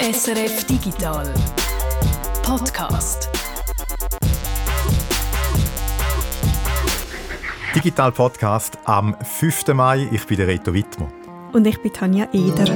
[0.00, 1.26] SRF Digital
[2.44, 3.28] Podcast.
[7.74, 9.74] Digital Podcast am 5.
[9.74, 10.08] Mai.
[10.12, 11.08] Ich bin der Reto Wittmer.
[11.52, 12.66] Und ich bin Tanja Eder.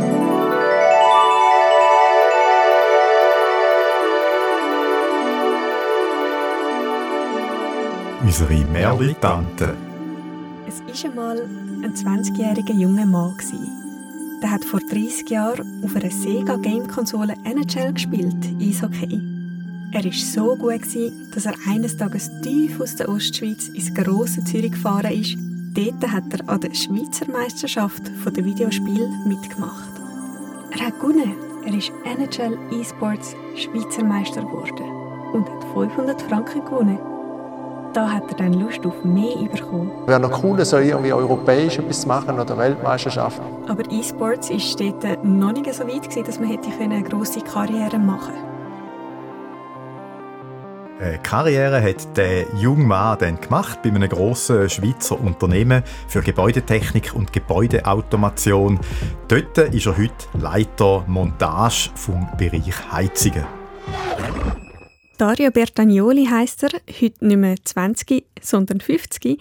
[8.20, 9.76] Unsere Merli-Tante.
[10.66, 11.38] Es war einmal
[11.84, 13.36] ein 20-jähriger junger Mann.
[14.42, 19.20] Der hat vor 30 Jahren auf einer Sega Game-Konsole NHL gespielt, Eishockey.
[19.92, 20.80] Er war so gut,
[21.32, 25.36] dass er eines Tages tief aus der Ostschweiz ins grosse Zürich gefahren ist.
[25.74, 29.92] Dort hat er an der Schweizer Meisterschaft der Videospiel mitgemacht.
[30.72, 31.34] Er hat gewonnen.
[31.64, 34.90] Er ist NHL eSports Schweizer Meister geworden
[35.34, 37.11] und hat 500 Franken gewonnen.
[37.92, 39.90] Da hat er dann Lust auf mehr bekommen.
[40.06, 43.40] Wäre noch cool, so irgendwie europäisch etwas zu machen oder Weltmeisterschaft.
[43.68, 48.32] Aber E-Sports war dort noch nicht so weit, dass man hätte eine grosse Karriere machen.
[51.02, 57.12] Eine Karriere hat der junge Mann dann gemacht bei einem grossen Schweizer Unternehmen für Gebäudetechnik
[57.14, 58.78] und Gebäudeautomation.
[59.26, 63.61] Dort ist er heute Leiter Montage vom Bereich Heizungen.
[65.22, 66.70] Dario Bertagnoli heisst er,
[67.00, 69.40] heute nicht mehr 20, sondern 50.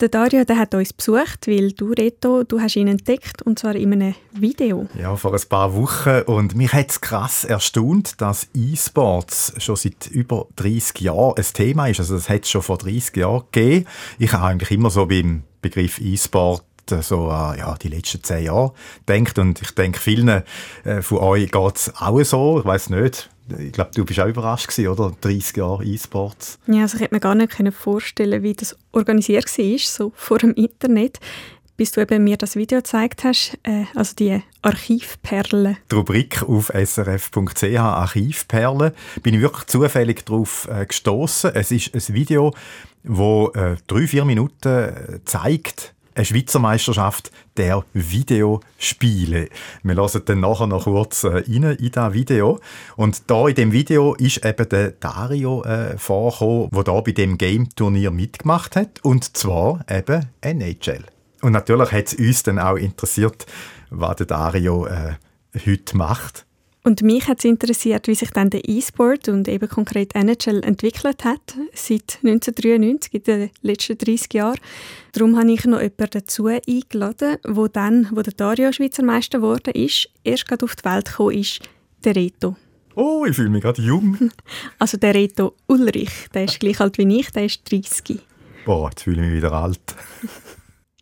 [0.00, 3.74] Der Dario der hat uns besucht, weil du, Reto, du hast ihn entdeckt, und zwar
[3.74, 4.88] in einem Video.
[4.98, 6.22] Ja, vor ein paar Wochen.
[6.22, 11.88] Und mich hat es krass erstaunt, dass E-Sports schon seit über 30 Jahren ein Thema
[11.88, 12.00] ist.
[12.00, 13.86] Also das hat es schon vor 30 Jahren gegeben.
[14.18, 18.72] Ich habe eigentlich immer so beim Begriff E-Sport so an ja, die letzten zehn Jahre
[19.08, 20.42] denkt und ich denke vielen
[20.84, 24.28] äh, von euch geht es auch so, ich weiß nicht, ich glaube, du bist auch
[24.28, 25.12] überrascht gewesen, oder?
[25.20, 26.58] 30 Jahre E-Sports.
[26.66, 30.54] Ja, also ich hätte mir gar nicht vorstellen wie das organisiert war, so vor dem
[30.54, 31.18] Internet,
[31.76, 35.78] bis du eben mir das Video gezeigt hast, äh, also die Archivperlen.
[35.90, 38.92] Die Rubrik auf srf.ch Archivperlen,
[39.22, 41.52] bin ich wirklich zufällig darauf äh, gestoßen.
[41.54, 42.52] Es ist ein Video,
[43.02, 49.48] wo äh, drei, vier Minuten äh, zeigt, eine Schweizer Meisterschaft der Videospiele.
[49.82, 52.60] Wir hören dann nachher noch kurz äh, rein in dieses Video.
[52.96, 57.38] Und da in dem Video ist eben der Dario äh, vorgekommen, der da bei dem
[57.38, 59.02] Game-Turnier mitgemacht hat.
[59.02, 61.04] Und zwar eben NHL.
[61.40, 63.46] Und natürlich hat es uns dann auch interessiert,
[63.88, 65.14] was der Dario äh,
[65.66, 66.44] heute macht.
[66.82, 71.24] Und mich hat es interessiert, wie sich dann der E-Sport und eben konkret NHL entwickelt
[71.24, 74.58] hat, seit 1993, in den letzten 30 Jahren.
[75.12, 79.74] Darum habe ich noch jemanden dazu eingeladen, wo dann, wo der Dario Schweizer Meister geworden
[79.74, 81.60] ist, erst gerade auf die Welt gekommen ist,
[82.02, 82.56] der Reto.
[82.94, 84.30] Oh, ich fühle mich gerade jung.
[84.78, 88.20] Also der Reto Ulrich, der ist gleich alt wie ich, der ist 30.
[88.64, 89.80] Boah, jetzt fühle ich mich wieder alt.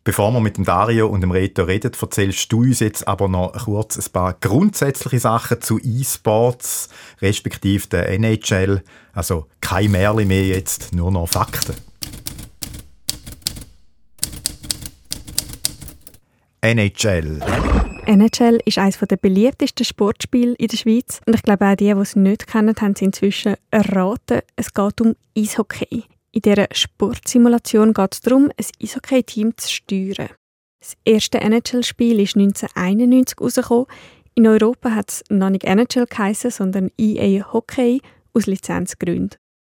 [0.09, 3.53] Bevor wir mit dem Dario und dem Reto reden, erzählst du uns jetzt aber noch
[3.67, 6.89] kurz ein paar grundsätzliche Sachen zu E-Sports,
[7.21, 8.83] respektive der NHL.
[9.13, 11.75] Also kein Märchen mehr jetzt, nur noch Fakten.
[16.63, 17.41] NHL.
[18.07, 21.21] NHL ist eines der beliebtesten Sportspiele in der Schweiz.
[21.27, 24.41] Und ich glaube, auch die, die es nicht kennen, haben es inzwischen erraten.
[24.57, 26.05] Es geht um Eishockey.
[26.39, 30.29] In dieser Sportsimulation geht es darum, ein Eishockey-Team zu steuern.
[30.81, 33.87] Das erste NHL-Spiel ist 1991 herausgekommen.
[34.37, 38.01] In Europa hat es noch nicht NHL geheißen, sondern EA Hockey
[38.35, 39.37] aus Lizenzgründen.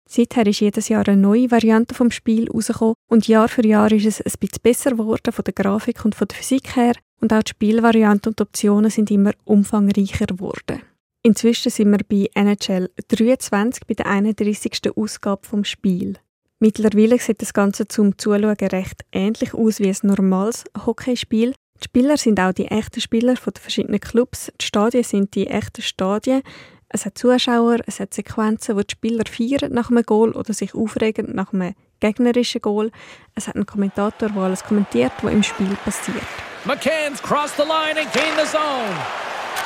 [0.09, 4.05] Seither ist jedes Jahr eine neue Variante vom Spiel herausgekommen und Jahr für Jahr ist
[4.05, 7.43] es ein bisschen besser geworden von der Grafik und von der Physik her und auch
[7.43, 10.81] die Spielvarianten und Optionen sind immer umfangreicher geworden.
[11.23, 14.97] Inzwischen sind wir bei NHL 23 bei der 31.
[14.97, 16.17] Ausgabe vom Spiel.
[16.61, 21.53] Mittlerweile sieht das Ganze zum Zuschauen recht ähnlich aus wie ein normales Hockeyspiel.
[21.81, 24.51] Die Spieler sind auch die echten Spieler von den verschiedenen Clubs.
[24.59, 26.41] Die Stadien sind die echten Stadien.
[26.89, 30.75] Es hat Zuschauer, es hat Sequenzen, wo die Spieler feiern nach einem Goal oder sich
[30.75, 32.91] aufregen nach einem gegnerischen Goal.
[33.35, 36.17] Es hat einen Kommentator, der alles kommentiert, was im Spiel passiert.
[36.65, 38.93] McCann's crossed the line and gained the zone.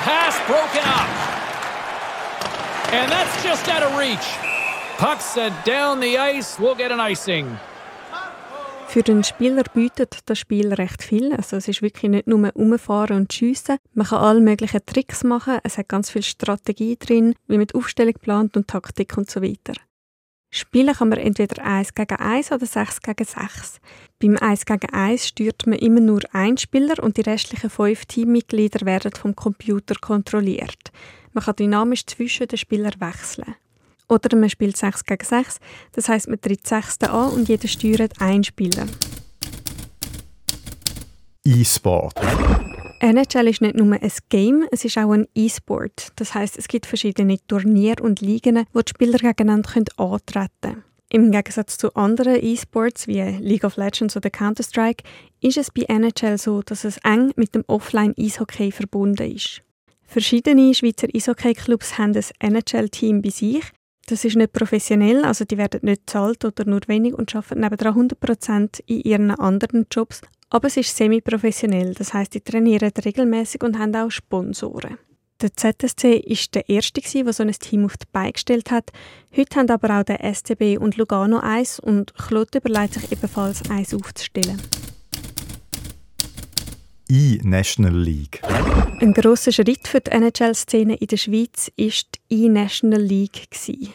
[0.05, 1.09] Pass broken up.
[2.93, 4.52] And that's just out of reach.
[4.97, 6.57] Puck sent down the ice.
[6.59, 7.57] We'll get an icing.
[8.87, 11.33] Für den Spieler bietet das Spiel recht viel.
[11.33, 13.77] Also es ist wirklich nicht nur umfahren und schiessen.
[13.95, 15.57] Man kann alle möglichen Tricks machen.
[15.63, 19.73] Es hat ganz viel Strategie drin, wie man Aufstellung plant und Taktik und so weiter.
[20.51, 23.79] Spielen kann man entweder 1 gegen 1 oder 6 gegen 6.
[24.21, 28.85] Beim 1 gegen 1 steuert man immer nur einen Spieler und die restlichen fünf Teammitglieder
[28.85, 30.91] werden vom Computer kontrolliert.
[31.31, 33.55] Man kann dynamisch zwischen den Spielern wechseln.
[34.13, 35.57] Oder man spielt 6 gegen 6,
[35.93, 38.85] das heißt man tritt 6 an und jeder steuert einen Spieler.
[41.43, 42.13] E-Sport.
[42.99, 46.09] NHL ist nicht nur ein Game, es ist auch ein E-Sport.
[46.15, 50.83] Das heißt, es gibt verschiedene Turniere und Ligen, wo die Spieler gegeneinander antreten können.
[51.09, 55.03] Im Gegensatz zu anderen E-Sports wie League of Legends oder Counter-Strike
[55.41, 59.63] ist es bei NHL so, dass es eng mit dem Offline-Eishockey verbunden ist.
[60.05, 63.63] Verschiedene Schweizer Eishockey-Clubs haben ein NHL-Team bei sich.
[64.05, 68.09] Das ist nicht professionell, also die werden nicht zahlt oder nur wenig und arbeiten nebenan
[68.09, 70.21] 100% in ihren anderen Jobs.
[70.49, 74.97] Aber es ist semi-professionell, das heißt, die trainieren regelmäßig und haben auch Sponsoren.
[75.41, 78.91] Der ZSC ist der erste, der so ein Team auf die Beine gestellt hat.
[79.35, 83.93] Heute haben aber auch der SCB und Lugano eins und Klot überlegt sich ebenfalls eins
[83.93, 84.61] aufzustellen.
[87.15, 88.41] E-National League.
[88.99, 91.91] Ein grosser Schritt für die NHL-Szene in der Schweiz war
[92.31, 93.49] die E-National League.
[93.67, 93.91] Die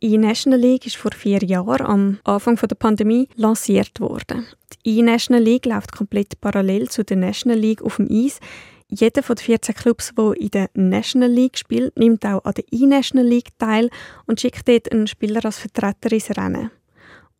[0.00, 4.44] E-National League ist vor vier Jahren, am Anfang der Pandemie, lanciert worden.
[4.84, 8.40] Die E-National League läuft komplett parallel zu der National League auf dem Eis.
[8.88, 12.64] Jeder von den 14 Clubs, der in der National League spielt, nimmt auch an der
[12.72, 13.88] E-National League teil
[14.26, 16.72] und schickt dort einen Spieler als Vertreter ins Rennen.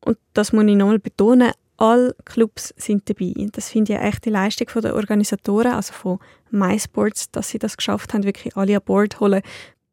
[0.01, 3.33] Und das muss ich nochmal betonen, alle Clubs sind dabei.
[3.53, 6.19] Das finde ich eine echte Leistung der Organisatoren, also von
[6.51, 9.43] MySports, dass sie das geschafft haben, wirklich alle an Bord holen.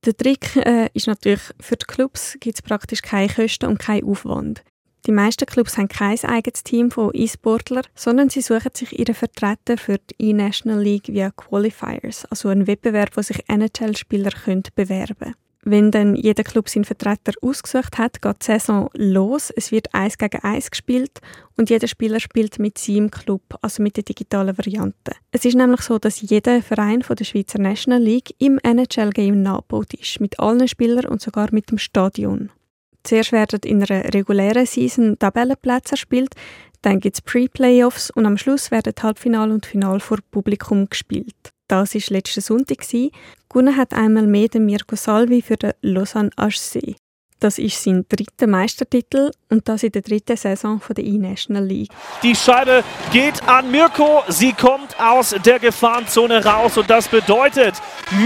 [0.06, 4.04] Der Trick äh, ist natürlich, für die Clubs gibt es praktisch keine Kosten und keinen
[4.08, 4.64] Aufwand.
[5.06, 9.78] Die meisten Clubs haben kein eigenes Team von E-Sportlern, sondern sie suchen sich ihre Vertreter
[9.78, 14.32] für die E-National League via Qualifiers, also ein Wettbewerb, wo sich NHL-Spieler
[14.76, 15.36] bewerben können.
[15.68, 19.52] Wenn dann jeder Club seinen Vertreter ausgesucht hat, geht die Saison los.
[19.56, 21.22] Es wird eins gegen eins gespielt
[21.58, 25.14] und jeder Spieler spielt mit seinem Club, also mit der digitalen Variante.
[25.32, 29.96] Es ist nämlich so, dass jeder Verein von der Schweizer National League im NHL-Game nachgebaut
[29.96, 32.52] ist, mit allen Spielern und sogar mit dem Stadion.
[33.04, 36.36] Zuerst werden in einer regulären Season Tabellenplätze erspielt,
[36.84, 41.55] dann gibt es Pre-Playoffs und am Schluss werden Halbfinale und Finale vor Publikum gespielt.
[41.68, 42.86] Das war letzten Sonntag.
[43.50, 46.96] Gewonnen hat einmal mehr den Mirko Salvi für den Lausanne HC.
[47.46, 51.92] Das ist sein dritter Meistertitel und das in der dritten Saison der E-National League.
[52.24, 52.84] Die Scheibe
[53.14, 54.24] geht an Mirko.
[54.30, 57.76] Sie kommt aus der Gefahrenzone raus und das bedeutet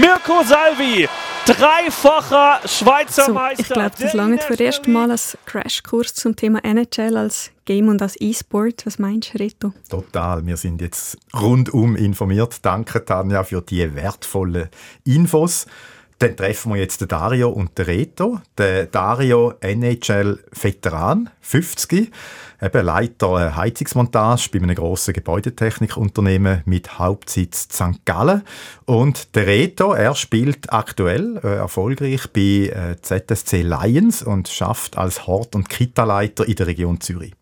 [0.00, 1.06] Mirko Salvi,
[1.44, 3.60] dreifacher Schweizer so, Meister.
[3.60, 7.88] Ich glaube, das lange für das erste Mal als Crashkurs zum Thema NHL als Game
[7.88, 8.86] und als E-Sport.
[8.86, 9.74] Was meinst du, Reto?
[9.90, 10.46] Total.
[10.46, 12.56] Wir sind jetzt rundum informiert.
[12.62, 14.70] Danke, Tanja, für die wertvollen
[15.04, 15.66] Infos.
[16.20, 18.40] Dann treffen wir jetzt den Dario und den Reto.
[18.58, 22.12] Der Dario NHL-Veteran, 50,
[22.60, 28.04] eben Leiter Heizungsmontage bei einem grossen Gebäudetechnikunternehmen mit Hauptsitz St.
[28.04, 28.42] Gallen.
[28.84, 35.26] Und der Reto, er spielt aktuell äh, erfolgreich bei äh, ZSC Lions und schafft als
[35.26, 37.32] Hort- und Kita-Leiter in der Region Zürich.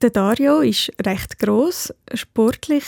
[0.00, 2.84] Der Dario ist recht groß, sportlich,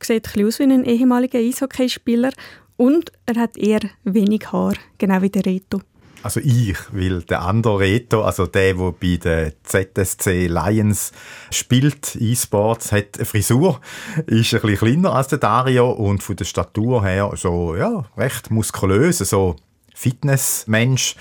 [0.00, 2.30] sieht ein aus wie ein ehemaliger Eishockeyspieler
[2.76, 5.80] und er hat eher wenig Haar, genau wie der Reto.
[6.24, 11.12] Also ich, weil der andere Reto, also der, der bei den ZSC Lions
[11.50, 13.78] spielt, E-Sports, hat eine Frisur,
[14.26, 18.50] ist ein bisschen kleiner als der Dario und von der Statur her so, ja, recht
[18.50, 19.56] muskulös, so
[19.94, 21.14] Fitnessmensch.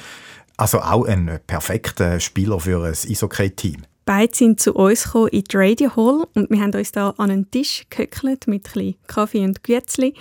[0.55, 3.83] Also auch ein perfekter Spieler für ein Eishockey-Team.
[4.05, 7.31] Beide sind zu uns gekommen in die Radio Hall und wir haben uns da an
[7.31, 10.13] einen Tisch gehöckelt mit ein Kaffee und Güetzli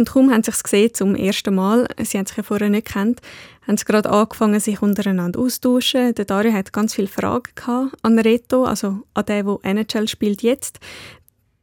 [0.00, 2.86] und kaum haben sie sich gesehen zum ersten Mal, sie haben sich ja vorher nicht
[2.86, 3.20] gekannt,
[3.66, 6.14] haben sie gerade angefangen, sich untereinander austauschen.
[6.14, 10.42] Der Dario hat ganz viele Fragen gehabt an Reto, also an den, der NHL spielt
[10.42, 10.78] jetzt.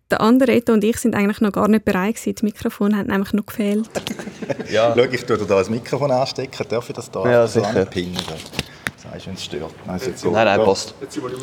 [0.10, 2.36] Der andere Reto und ich sind eigentlich noch gar nicht bereit gewesen.
[2.36, 3.90] Das Mikrofon hat nämlich noch gefehlt.
[4.72, 4.94] ja.
[4.96, 6.66] Schau, ich tue dir da das Mikrofon anstecken.
[6.70, 7.68] Darf ich das da ja, sicher.
[7.68, 8.16] anpinnen?
[9.12, 9.74] Sagst wenn es stört?
[9.86, 10.94] Nein, nein, nein, passt.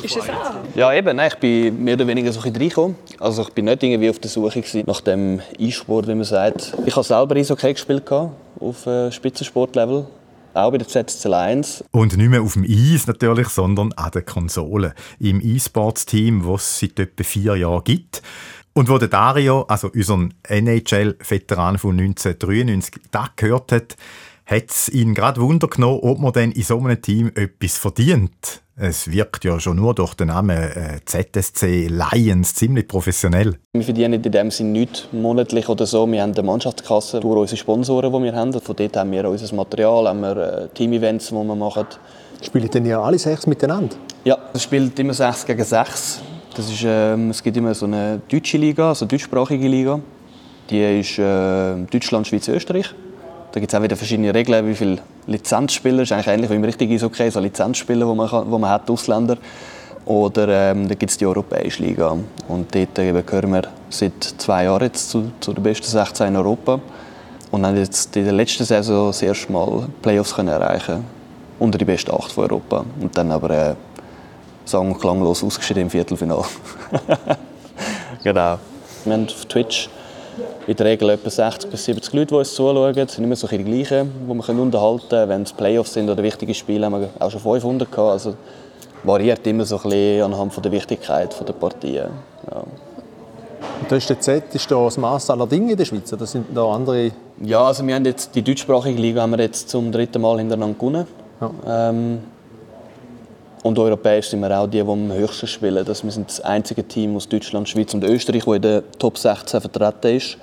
[0.03, 0.55] Ist es auch?
[0.75, 1.17] Ja, eben.
[1.17, 2.97] Nein, ich bin mehr oder weniger so ein reingekommen.
[3.19, 6.75] Also ich bin nicht irgendwie auf der Suche nach dem E-Sport, wie man sagt.
[6.87, 10.07] Ich habe selber Eishockey gespielt auf äh, Spitzensportlevel.
[10.55, 11.85] Auch bei der ZSC Lions.
[11.91, 14.95] Und nicht mehr auf dem Eis natürlich, sondern an der Konsole.
[15.19, 18.23] Im E-Sports-Team, das es seit etwa vier Jahren gibt.
[18.73, 23.97] Und wo der Dario, also unser NHL-Veteran von 1993, das gehört hat,
[24.47, 28.63] hat es ihn gerade Wunder genommen, ob man denn in so einem Team etwas verdient.
[28.77, 33.57] Es wirkt ja schon nur durch den Namen äh, ZSC Lions ziemlich professionell.
[33.73, 36.11] Wir verdienen in dem Sinne nichts monatlich oder so.
[36.11, 38.53] Wir haben eine Mannschaftskasse durch unsere Sponsoren, die wir haben.
[38.53, 41.87] Von dort haben wir unser Material, haben wir äh, Team-Events, die wir machen.
[42.43, 43.95] Spielen denn ja alle sechs miteinander?
[44.25, 46.21] Ja, es spielt immer sechs gegen sechs.
[46.57, 50.01] Das ist, äh, es gibt immer so eine deutsche Liga, also eine deutschsprachige Liga.
[50.69, 52.93] Die ist äh, Deutschland, Schweiz, Österreich.
[53.55, 56.57] Da gibt es auch wieder verschiedene Regeln, wie viele Lizenzspieler, das ist eigentlich ähnlich wie
[56.57, 59.37] im richtigen Eishockey, so Lizenzspieler, die man, kann, man hat, Ausländer.
[60.07, 62.17] Oder ähm, da gibt es die Europäische Liga.
[62.49, 66.37] Und dort eben gehören wir seit zwei Jahren jetzt zu, zu den besten 16 in
[66.37, 66.81] Europa.
[67.53, 71.05] Und haben jetzt in der letzten Saison das erste Mal Playoffs können erreichen
[71.61, 72.85] unter die besten acht von Europa.
[73.01, 73.75] Und dann aber äh,
[74.65, 76.43] sang- und klanglos ausgeschieden im Viertelfinale.
[78.25, 78.59] genau.
[79.05, 79.89] Wir haben auf Twitch
[80.67, 82.97] in der Regel etwa 60 bis 70 Leute, die uns zuschauen.
[82.97, 85.29] Es sind immer so die gleichen, die wir unterhalten können.
[85.29, 88.13] Wenn es Playoffs sind oder wichtige Spiele, haben wir auch schon 500 gehabt.
[88.13, 88.35] Also
[89.05, 92.09] variiert immer so ein bisschen anhand der Wichtigkeit der Partien.
[92.51, 92.65] Ja.
[93.81, 96.13] Und das ist der Z, ist da das Maß aller Dinge in der Schweiz?
[96.13, 97.11] Oder sind da andere?
[97.43, 100.79] Ja, also wir haben jetzt die deutschsprachige Liga haben wir jetzt zum dritten Mal hintereinander
[100.79, 101.07] gewonnen.
[101.41, 101.91] Ja.
[101.91, 102.21] Ähm,
[103.65, 105.85] und europäisch sind wir auch die, die am höchsten spielen.
[105.87, 109.17] Das, wir sind das einzige Team aus Deutschland, Schweiz und Österreich, das in der Top
[109.17, 110.37] 16 vertreten ist.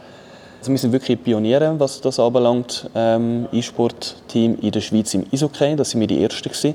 [0.60, 2.90] Also wir sind wirklich Pioniere, was das anbelangt.
[2.96, 6.74] Ähm, E-Sport-Team in der Schweiz im Eishockey, das sind wir die Ersten gewesen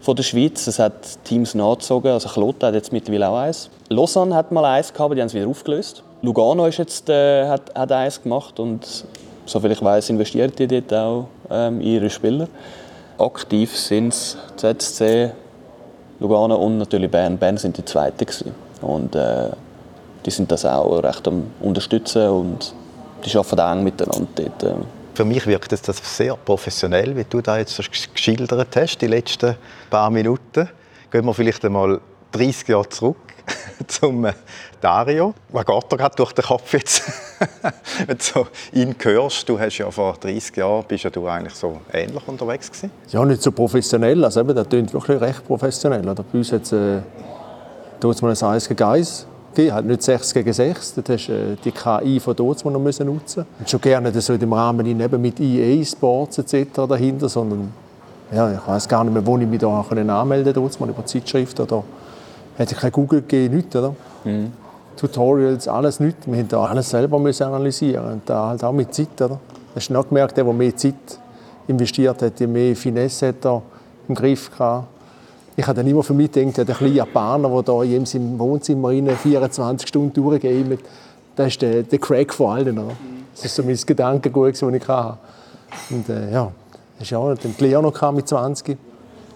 [0.00, 0.66] von der Schweiz.
[0.66, 2.12] Es hat Teams nachgezogen.
[2.12, 3.70] Also Kloten hat jetzt mittlerweile auch eins.
[3.88, 6.02] Lausanne hat mal eins gehabt, die haben es wieder aufgelöst.
[6.20, 9.04] Lugano ist jetzt, äh, hat, hat eins gemacht und
[9.46, 12.46] soviel ich weiß, investiert die dort auch ähm, ihre Spieler.
[13.18, 15.32] Aktiv sind es ZSC,
[16.20, 17.38] Lugano und natürlich Bern.
[17.38, 18.54] Bern sind die Zweiten gewesen.
[18.82, 19.50] und äh,
[20.26, 22.74] die sind das auch recht am unterstützen und
[23.24, 24.62] die arbeiten auch eng miteinander dort.
[24.62, 24.74] Äh.
[25.14, 25.82] Für mich wirkt das
[26.16, 27.80] sehr professionell, wie du da jetzt
[28.14, 29.56] geschildert hast, die letzten
[29.90, 30.68] paar Minuten.
[31.10, 32.00] Gehen wir vielleicht einmal
[32.32, 33.16] 30 Jahre zurück
[33.86, 34.32] zum äh,
[34.80, 35.34] Dario.
[35.50, 37.02] Was geht dir gerade durch den Kopf jetzt,
[38.06, 39.48] wenn du so ihn hörst?
[39.48, 42.90] Du hast ja vor 30 Jahren bist ja du eigentlich so ähnlich unterwegs gewesen.
[43.08, 44.24] Ja, nicht so professionell.
[44.24, 46.08] Also eben, das klingt wirklich recht professionell.
[46.08, 46.22] Oder?
[46.22, 47.00] Bei uns hat es äh,
[48.02, 50.94] mal ein 1 gegen 1 gegeben, halt nicht 6 gegen 6.
[50.94, 53.46] Das hast äh, die KI von dort noch müssen nutzen.
[53.58, 56.86] Und schon gerne so in dem Rahmen eben mit EA Sports etc.
[56.88, 57.72] dahinter, sondern
[58.32, 61.82] ja, ich weiß gar nicht mehr, wo ich mich da anmelden konnte, über Zeitschriften oder
[62.58, 63.94] hätte kein Google gegeben, nichts, oder?
[64.24, 64.52] Mhm.
[64.96, 66.26] Tutorials, alles nichts.
[66.26, 69.38] Wir mussten da alles selber müssen analysieren und da halt auch mit Zeit, oder?
[69.74, 70.94] Hast du noch gemerkt, der, der mehr Zeit
[71.68, 73.62] investiert hat, der mehr Finesse hat er
[74.08, 74.88] im Griff gehabt.
[75.56, 78.90] Ich habe dann immer für mich gedacht, der kleine Japaner, der da in seinem Wohnzimmer
[78.90, 80.78] 24 Stunden durchgeht,
[81.36, 82.78] das ist der, der Crack von allen.
[82.78, 82.92] Oder?
[83.34, 85.18] Das ist so mein Gedankengut, das ich hatte.
[85.90, 86.50] Und äh, ja,
[86.96, 88.76] das ist ja auch den Leo noch mit 20.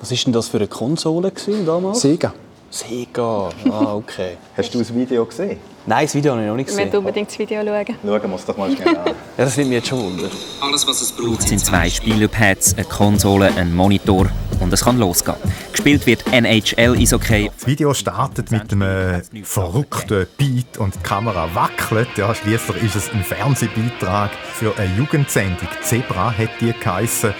[0.00, 1.32] Was war denn das für eine Konsole
[1.64, 2.00] damals?
[2.00, 2.32] Sega.
[2.72, 4.38] Sega, ah, okay.
[4.56, 5.60] Hast du das Video gesehen?
[5.84, 6.78] Nein, das Video habe ich noch nicht gesehen.
[6.78, 7.86] Wir müssen unbedingt das Video schauen.
[7.86, 9.06] Schauen wir es doch mal schnell an.
[9.06, 10.28] ja, das nimmt mich jetzt schon wunder.
[10.60, 14.28] Alles, was es braucht, sind zwei Spielerpads, eine Konsole, ein Monitor
[14.60, 15.36] und es kann losgehen.
[15.72, 17.50] Gespielt wird NHL Eishockey.
[17.52, 22.08] Das Video startet mit einem verrückten Beat und die Kamera wackelt.
[22.16, 25.68] Ja, schließlich ist es ein Fernsehbeitrag für eine Jugendsendung.
[25.82, 27.34] Zebra hat die geheissen.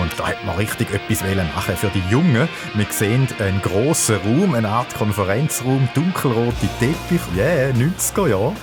[0.00, 2.48] Und da hat man richtig etwas machen für die Jungen.
[2.74, 8.54] Wir sehen einen grossen Raum, eine Art Konferenzraum, dunkelrote Teppich, yeah, 90er Jahre.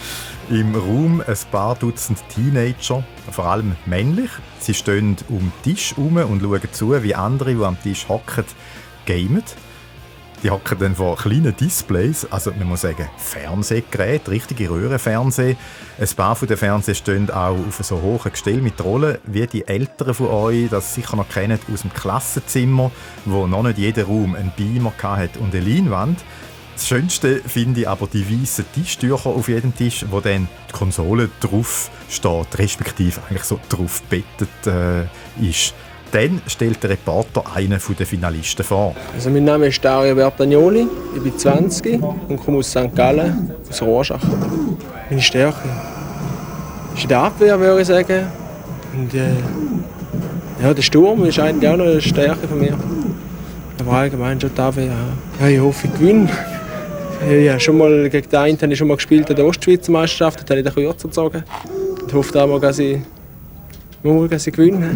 [0.50, 4.30] Im Raum ein paar Dutzend Teenager, vor allem männlich.
[4.60, 8.46] Sie stehen um den Tisch herum und schauen zu, wie andere, die am Tisch hocken,
[9.06, 9.44] gamen.
[10.44, 15.58] Die hocken dann vor kleinen Displays, also man muss sagen Fernsehgeräte, richtige Röhrenfernsehen.
[15.98, 19.68] Ein paar von den Fernsehern stehen auch auf so hohen Gestell mit Rollen, wie die
[19.68, 22.92] Älteren von euch das sicher noch kennen aus dem Klassenzimmer,
[23.24, 26.20] wo noch nicht jeder Raum einen Beamer hatte und eine Leinwand.
[26.76, 31.30] Das Schönste finde ich aber die weißen Tischtücher auf jedem Tisch, wo dann die Konsole
[31.40, 35.06] drauf steht, respektive eigentlich so drauf bettet äh,
[35.50, 35.74] ist.
[36.12, 38.94] Dann stellt der Reporter einen der Finalisten vor.
[39.14, 42.94] Also mein Name ist Dario Bertagnoli, ich bin 20 und komme aus St.
[42.94, 44.24] Gallen, aus Rorschach.
[45.10, 45.70] Meine Stärke
[46.94, 48.28] ist in der Abwehr, würde ich sagen.
[48.94, 49.30] Und, äh,
[50.62, 52.78] ja, der Sturm ist eigentlich auch noch eine Stärke von mir.
[53.80, 54.94] Aber allgemein schon die Abwehr.
[55.40, 56.30] Ja, ich hoffe, ich gewinne.
[57.30, 60.42] Ich habe schon mal gegen den einen ich schon mal gespielt in der Ostschweizer Meisterschaft,
[60.42, 61.44] da habe ich den kürzer gezogen.
[62.08, 63.00] Ich hoffe auch mal, dass ich,
[64.04, 64.92] mal, dass ich gewinne.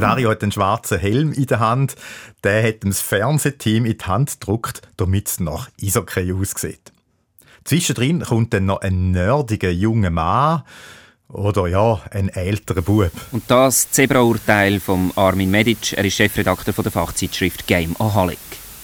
[0.00, 1.94] Dario hat einen schwarzen Helm in der Hand.
[2.42, 6.92] Der hat dem das Fernsehteam in die Hand gedruckt, damit es nach Eishockey aussieht.
[7.64, 10.62] Zwischendrin kommt dann noch ein nerdiger junger Mann
[11.28, 13.10] oder ja, ein älterer Bub.
[13.32, 15.94] Und das Zebra-Urteil von Armin Medic.
[15.94, 18.38] Er ist Chefredakteur der Fachzeitschrift Game Ahalik.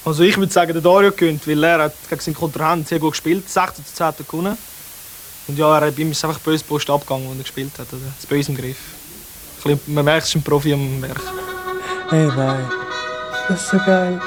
[0.04, 3.12] Also ich würde sagen, der Dario gewinnt, weil er hat gegen seinen Kontrahent sehr gut
[3.12, 4.56] gespielt, 16 zu 10 gewonnen.
[5.46, 7.86] Und ja, er, bei ihm ist einfach böse Post abgegangen, als er gespielt hat.
[7.92, 8.78] Also, das böse im Griff.
[9.86, 11.20] Man merkt, es ist ein Profi am Werk.
[12.08, 12.70] Hey, nein.
[13.48, 14.20] Das ist so geil.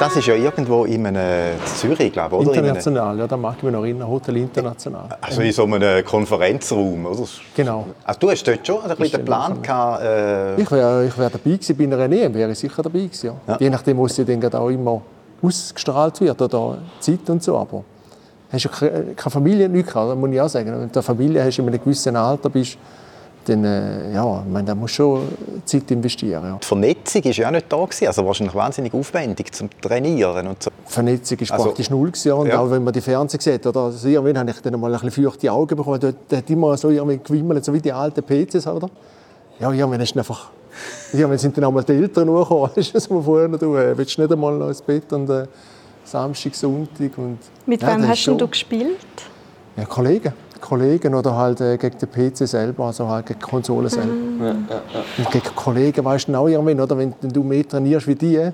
[0.00, 2.56] Das ist ja irgendwo in einem Zürich, glaube ich, oder?
[2.56, 4.08] International, ja, da mag ich mich noch erinnern.
[4.08, 5.08] Hotel International.
[5.20, 7.22] Also in so einem Konferenzraum, oder?
[7.54, 7.86] Genau.
[8.02, 10.60] Also du hast dort schon ein bisschen den Plan gehabt, äh...
[10.60, 13.34] Ich wäre ich wär dabei gewesen, bei einer EM wäre ich sicher dabei gewesen, ja.
[13.46, 13.56] ja.
[13.60, 15.00] Je nachdem muss ich dann auch immer
[15.40, 17.84] ausgestrahlt wird oder Zeit und so, aber
[18.50, 20.66] hast du keine Familie, nichts gehabt, das muss ich auch sagen.
[20.72, 22.78] Wenn du eine Familie hast, in einem gewissen Alter bist,
[23.44, 25.28] dann äh, ja, ich meine, da musst du schon
[25.64, 26.42] Zeit investieren.
[26.44, 26.58] Ja.
[26.62, 27.76] Die Vernetzung war ja auch nicht da.
[27.84, 28.06] Gewesen.
[28.06, 30.46] Also wahrscheinlich wahnsinnig aufwendig zum Trainieren.
[30.46, 30.70] Und so.
[30.88, 32.08] Die Vernetzung war Also- praktisch null.
[32.10, 32.60] Gewesen, und Ja.
[32.60, 33.80] auch wenn man die Fernsehen sieht, oder?
[33.80, 36.00] Also irgendwann habe ich dann mal ein bisschen feuchte Augen bekommen.
[36.00, 38.66] Dort hat immer so irgendwie gewimmelt, so wie die alten PCs.
[38.66, 38.88] Oder?
[39.60, 40.50] Ja, irgendwann ist einfach...
[41.12, 42.70] Irgendwann sind dann auch mal die Eltern hochgekommen.
[42.76, 45.46] Weißt du, so vorher, du äh, willst nicht einmal noch ins Bett und äh,
[46.04, 47.38] Samstag, Sonntag und...
[47.66, 48.96] Mit Ja, wem das ist hast schon- du gespielt?
[49.76, 50.32] Ja, Kollegen.
[50.64, 54.10] Kollegen oder halt äh, gegen den PC selber, also halt gegen die Konsole selber.
[54.10, 56.96] Und gegen Kollegen weißt du auch irgendwann, oder?
[56.96, 58.50] Wenn, wenn du mehr trainierst wie die,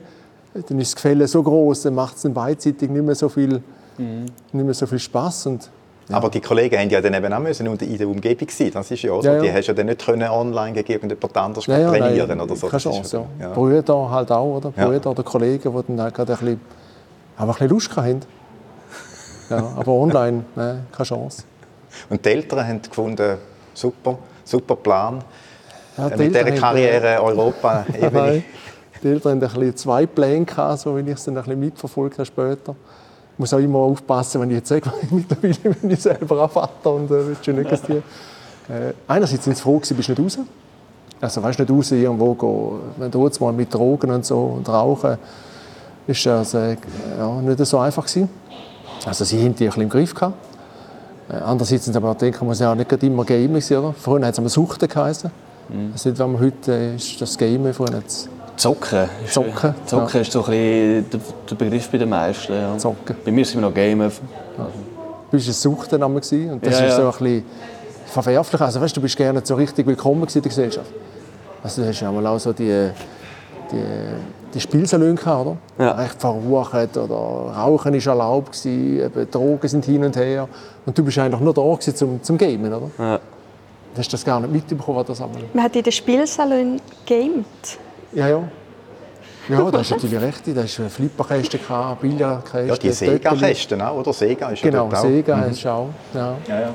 [0.53, 3.63] dann ist das Gefälle so groß, dann macht es dann beidseitig nicht mehr so viel,
[3.97, 5.71] nicht mehr so viel Spaß und
[6.11, 8.73] Aber die Kollegen haben ja dann eben auch müssen und in der Umgebung sein.
[8.73, 9.29] Das ist ja auch so.
[9.29, 9.43] Ja, ja.
[9.43, 12.57] Die hast ja dann nicht können online gegen irgendjemand anderes Ja, ja, trainieren nein, oder
[12.57, 12.67] so.
[12.67, 13.47] Keine Das ist Chance, ja.
[13.47, 13.55] ja.
[13.55, 14.73] Brüder halt auch, oder?
[14.77, 14.87] Ja.
[14.87, 16.61] Brüder oder Kollegen, die dann halt gerade ein bisschen,
[17.37, 18.21] aber ein bisschen Lust hatten.
[19.51, 21.43] Ja, aber online, nein, keine Chance.
[22.09, 23.37] Und die Eltern haben gefunden,
[23.75, 25.23] super, super Plan.
[25.97, 28.45] Ja, Äh, die Mit dieser haben, Karriere äh, Europa Nein.
[29.03, 31.61] Die Eltern hatten ein bisschen zwei Pläne, gehabt, so wie ich es dann ein bisschen
[31.61, 32.77] mitverfolgt habe später.
[33.33, 36.93] Ich muss auch immer aufpassen, wenn ich jetzt sage, mittlerweile bin ich selber auch Vater
[36.93, 37.93] und äh, schon nicht, dass die...
[37.93, 40.45] Äh, einerseits sind sie froh, gewesen, bist du nicht raus.
[41.21, 44.39] Also weißt du, nicht raus irgendwo gehen, wenn du jetzt mal mit Drogen und so
[44.57, 45.19] und Rauchen,
[46.07, 46.77] ist das äh,
[47.19, 48.29] ja, nicht so einfach gewesen.
[49.05, 50.35] Also sie haben die ein bisschen im Griff gehabt.
[51.31, 53.93] Äh, andererseits sind aber auch denken, muss ja auch nicht immer Gamer sein, oder?
[53.93, 55.31] Vorhin hat es einmal Suchten geheißen.
[55.69, 55.93] Mhm.
[55.93, 59.09] Nicht, wenn man heute äh, ist das Gamen, vorhin es Zocken.
[59.25, 60.21] Ist, Zocken, Zocken ja.
[60.21, 62.53] ist so ein bisschen der, der Begriff bei den meisten.
[62.53, 62.77] Ja.
[62.77, 63.17] Zocken.
[63.25, 64.11] Bei mir sind wir noch Gamen.
[64.11, 65.53] Du bist ein
[66.21, 67.09] gewesen und das Ja, ist so ja.
[67.09, 67.45] ein bisschen
[68.07, 68.61] verwerflich.
[68.61, 70.91] Also weißt, du bist gerne so richtig willkommen in der Gesellschaft.
[71.63, 72.91] Also du hast ja mal auch so die,
[73.71, 73.83] die,
[74.55, 75.57] die Spielsalon gehabt, oder?
[75.79, 75.93] Ja.
[75.93, 80.49] Recht verrucht oder Rauchen ist erlaubt gewesen, eben Drogen sind hin und her
[80.87, 82.91] und du bist eigentlich nur da gewesen zum, zum Gamen, oder?
[82.99, 83.17] Ja.
[83.95, 85.43] Du hast das gar nicht mitbekommen, was das einmal.
[85.53, 87.45] Man hat in den Spielsalon gamed.
[88.13, 88.43] Ja, ja.
[89.49, 90.43] Ja, da hast du natürlich recht.
[90.55, 92.69] Da hast du Flipperkästen, gehabt, Billardkästen.
[92.69, 92.91] Ja, die.
[92.93, 94.13] Sega-Kästen auch, oder?
[94.13, 95.03] Sega ist ja Genau, dort auch.
[95.03, 95.41] Sega Mhm.
[95.51, 95.89] hast du auch.
[96.15, 96.35] Ja.
[96.47, 96.69] Ja, ja.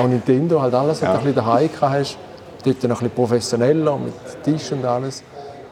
[0.00, 1.12] Auch Nintendo, halt alles, was Ja.
[1.12, 2.16] du ein bisschen daheim gehabt hast.
[2.64, 5.22] Dort noch ein bisschen professioneller, mit Tisch und alles.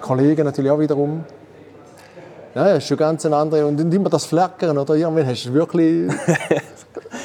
[0.01, 1.25] Kollegen natürlich auch wiederum.
[2.55, 3.67] Ja, das ist schon ganz eine andere.
[3.67, 4.95] Und dann immer das Flackern, oder?
[4.95, 6.11] Irgendwann hast du wirklich...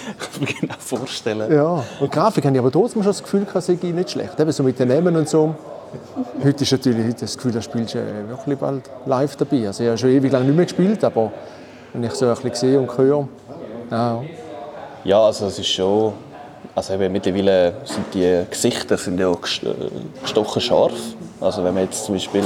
[0.07, 1.51] Ich kann mir genau vorstellen.
[1.51, 1.83] ja.
[1.99, 4.39] Und Grafik habe ich aber trotzdem schon das Gefühl, dass ich nicht schlecht.
[4.39, 5.55] Eben so mit den Namen und so.
[6.43, 9.67] Heute ist natürlich heute das Gefühl, da spielst du äh, wirklich bald live dabei.
[9.67, 11.31] Also ich habe schon ewig lang nicht mehr gespielt, aber
[11.93, 13.27] wenn ich so ein bisschen sehe und höre,
[13.89, 14.21] ja.
[15.03, 16.13] Ja, also es ist schon.
[16.73, 19.35] Also eben, mittlerweile sind die Gesichter sind ja äh,
[20.21, 20.93] gestochen scharf.
[21.41, 22.43] Also wenn man jetzt zum Beispiel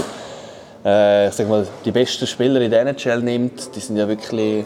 [0.84, 4.66] äh, sag mal, die besten Spieler in der NHL nimmt, die sind ja wirklich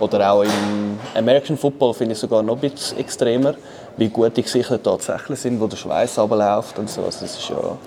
[0.00, 3.54] oder auch im American Football finde ich sogar noch ein bisschen extremer,
[3.96, 7.04] wie gut die Gesichter tatsächlich sind, wo der Schweiß runterläuft und so.
[7.04, 7.78] Also das ist ja,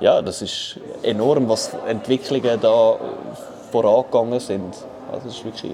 [0.00, 2.96] ja, das ist enorm, was Entwicklungen da
[3.70, 4.74] vorangegangen sind.
[5.12, 5.72] Also das ist wirklich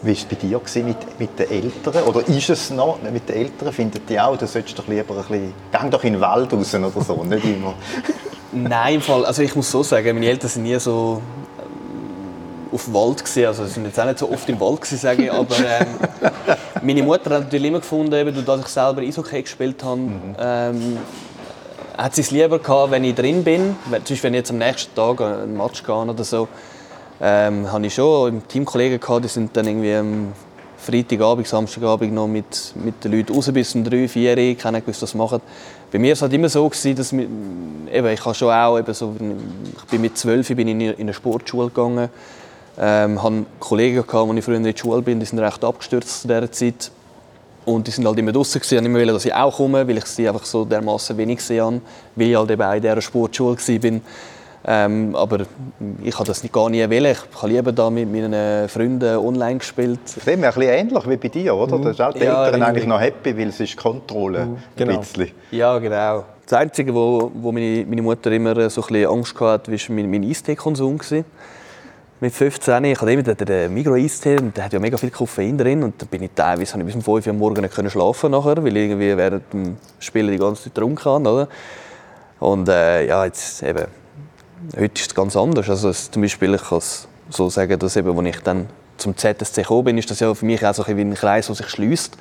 [0.00, 2.04] Wie war es bei dir mit, mit den Eltern?
[2.04, 3.72] Oder ist es noch mit den Eltern?
[3.72, 5.54] Finden die auch, du solltest doch lieber ein bisschen...
[5.72, 7.74] Geh doch in den Wald raus oder so, nicht immer.
[8.52, 11.20] Nein, im Fall, also ich muss so sagen, meine Eltern sind nie so
[11.58, 13.46] ähm, auf dem Wald gewesen.
[13.46, 15.86] also sie sind jetzt auch nicht so oft im Wald gewesen, sage ich, aber ähm,
[16.82, 20.00] meine Mutter hat natürlich immer gefunden, eben, dass ich selber Eishockey gespielt habe,
[20.38, 20.98] ähm,
[21.96, 24.58] hat sie es lieber gehabt, wenn ich drin bin, zum Beispiel wenn ich jetzt am
[24.58, 26.48] nächsten Tag einen Match gehe oder so,
[27.20, 30.32] ähm, habe ich schon im Team Kollegen gehabt, die sind dann irgendwie am
[30.76, 35.02] Freitagabend, Samstagabend noch mit, mit den Leuten raus bis um 3, 4 Uhr, keiner gewusst,
[35.02, 35.40] was sie machen.
[35.90, 37.26] Bei mir war es halt immer so, gewesen, dass mi-
[37.92, 40.94] eben, ich habe schon auch, eben so, ich bin mit 12 bin ich in in
[41.00, 42.08] eine Sportschule gegangen,
[42.78, 46.22] ähm, hatte Kollegen, gehabt, als ich früher in der Schule bin, die sind recht abgestürzt
[46.22, 46.90] zu dieser Zeit.
[47.64, 50.06] Und die sind halt immer draußen gewesen, immer wollen, dass ich auch komme, weil ich
[50.06, 51.80] sie einfach so dermaßen wenig gesehen habe,
[52.14, 54.00] weil ich halt eben auch in dieser Sportschule war.
[54.70, 55.46] Ähm, aber
[56.02, 57.06] ich habe das nicht- gar nie wollen.
[57.12, 59.98] Ich habe lieber da mit meinen Freunden online gespielt.
[60.26, 61.78] Dem ein bisschen ähnlich wie bei dir, oder?
[61.78, 64.46] Da sind auch die Ja, Eltern eigentlich noch happy, weil es ist Kontrolle.
[64.76, 64.92] Genau.
[64.92, 65.30] Ein bisschen.
[65.52, 66.24] Ja, genau.
[66.44, 70.10] Das Einzige, wo, wo meine, meine Mutter immer so ein bisschen Angst hatte, war mein,
[70.10, 70.98] mein Eistee-Konsum.
[72.20, 75.82] Mit 15, ich hatte immer den, Migro-Eistee und der hat ja mega viel Koffein drin
[75.84, 77.88] und da bin ich teilweise habe ich bis um 5 Uhr am Morgen nicht können
[77.88, 81.48] schlafen nachher, weil ich irgendwie während dem Spielen die ganze Zeit getrunken habe, oder?
[82.40, 83.84] Und äh, ja, jetzt eben,
[84.76, 85.68] heute ist es ganz anders.
[85.68, 88.66] Also es, zum Beispiel, ich kann es so sagen, dass eben, als ich dann
[88.96, 91.54] zum ZSC gekommen bin, ist das ja für mich auch so ein ein Kreis, der
[91.54, 92.16] sich schließt.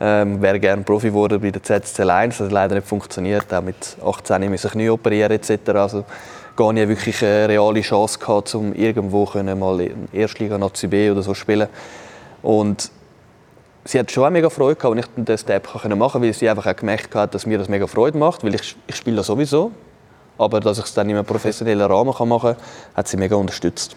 [0.00, 3.52] Ähm, wäre gerne Profi geworden bei der ZSC 1, das hat leider nicht funktioniert.
[3.52, 5.70] Auch mit 18 musste ich Knie operieren etc.
[5.70, 6.04] Also
[6.54, 11.10] gar nie wirklich eine reale Chance gehabt, um irgendwo können mal in Erstliga Nazi B
[11.10, 11.68] oder so spielen.
[12.42, 12.92] Und
[13.84, 16.48] sie hat schon auch mega Freude gehabt, wenn ich den Step machen konnte, weil sie
[16.48, 19.26] einfach auch gemerkt hat, dass mir das mega Freude macht, weil ich, ich spiele das
[19.26, 19.72] sowieso.
[20.38, 22.56] Aber dass ich es dann in einem professionellen Rahmen machen kann,
[22.94, 23.96] hat sie mega unterstützt.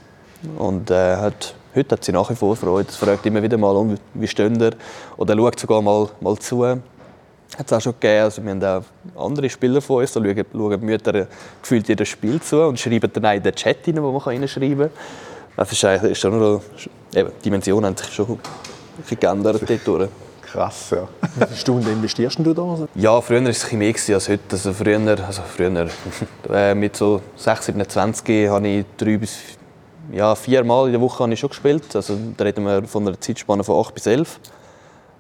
[0.58, 2.92] Und äh, hat, heute hat sie nach wie vor Freude.
[2.92, 4.72] Sie fragt immer wieder mal, wie steht ihr?
[5.18, 6.66] Oder schaut sogar mal, mal zu.
[6.66, 6.82] Hat
[7.66, 8.24] es auch schon gegeben.
[8.24, 8.84] Also wir haben
[9.16, 11.28] auch andere Spieler von uns, da schauen, schauen die Mütter
[11.62, 14.92] gefühlt jedes Spiel zu und schreiben dann in den Chat rein, wo man reinschreiben kann.
[15.58, 16.62] Das ist, ist schon noch,
[17.14, 18.40] eben, die Dimensionen haben sich schon
[19.20, 20.10] geändert dort.
[20.52, 21.08] Krass, ja.
[21.22, 22.88] Wie viele Stunden investierst du da?
[22.96, 24.42] Ja, früher war es mehr als heute.
[24.52, 25.88] Also früher, also früher
[26.54, 29.38] äh, mit so 6, 27 habe ich drei bis
[30.12, 31.96] ja, vier Mal in der Woche habe ich schon gespielt.
[31.96, 34.40] Also, da reden wir von einer Zeitspanne von 8 bis 11.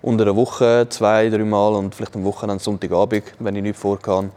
[0.02, 4.32] Unter einer Woche zwei, drei Mal und vielleicht am Wochenende, Sonntagabend, wenn ich nichts vorkam.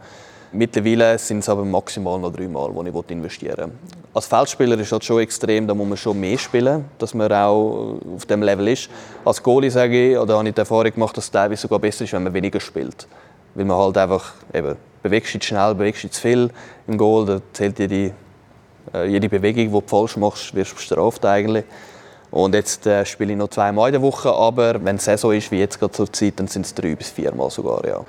[0.53, 4.04] Mittlerweile sind es aber maximal noch drei Mal, die ich investieren will.
[4.15, 7.99] Als Feldspieler ist das schon extrem, da muss man schon mehr spielen, dass man auch
[8.15, 8.89] auf dem Level ist.
[9.25, 12.05] Als Goalie sage ich, oder habe ich die Erfahrung gemacht, dass es teilweise sogar besser
[12.05, 13.09] ist, wenn man weniger spielt.
[13.55, 16.49] Weil man halt einfach, eben, bewegst dich schnell, bewegst dich zu viel
[16.87, 18.13] im Goal, da zählt jede,
[18.93, 21.65] äh, jede Bewegung, die du falsch machst, wirst du bestraft eigentlich.
[22.31, 25.51] Und jetzt äh, spiele ich noch zweimal in der Woche, aber wenn es Saison ist,
[25.51, 27.99] wie jetzt gerade zur Zeit, dann sind es drei bis viermal sogar, ja.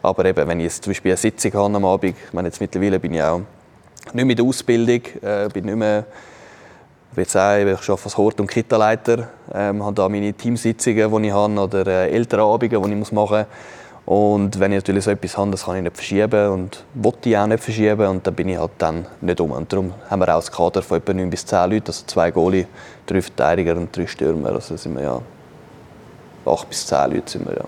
[0.00, 2.60] Aber eben, wenn ich jetzt zum Beispiel eine Sitzung habe am Abend, ich meine, jetzt
[2.60, 3.40] mittlerweile bin ich auch
[4.14, 6.04] nicht mehr in der Ausbildung, äh, bin nicht mehr
[7.16, 11.32] ich auch, ich arbeite als Hort- und Kita-Leiter, ähm, habe da meine Teamsitzungen, die ich
[11.32, 13.46] habe, oder äh, Elternabende, die ich machen muss.
[14.06, 17.36] Und wenn ich natürlich so etwas habe, das kann ich nicht verschieben und wollte ich
[17.36, 19.50] auch nicht verschieben und dann bin ich halt dann nicht um.
[19.50, 22.30] Und darum haben wir auch ein Kader von etwa 9 bis 10 Leuten, also zwei
[22.30, 22.66] Goalie,
[23.06, 24.50] drei Verteidiger und drei Stürmer.
[24.50, 25.20] Also sind wir ja
[26.44, 27.64] 8 bis 10 Leute sind wir ja.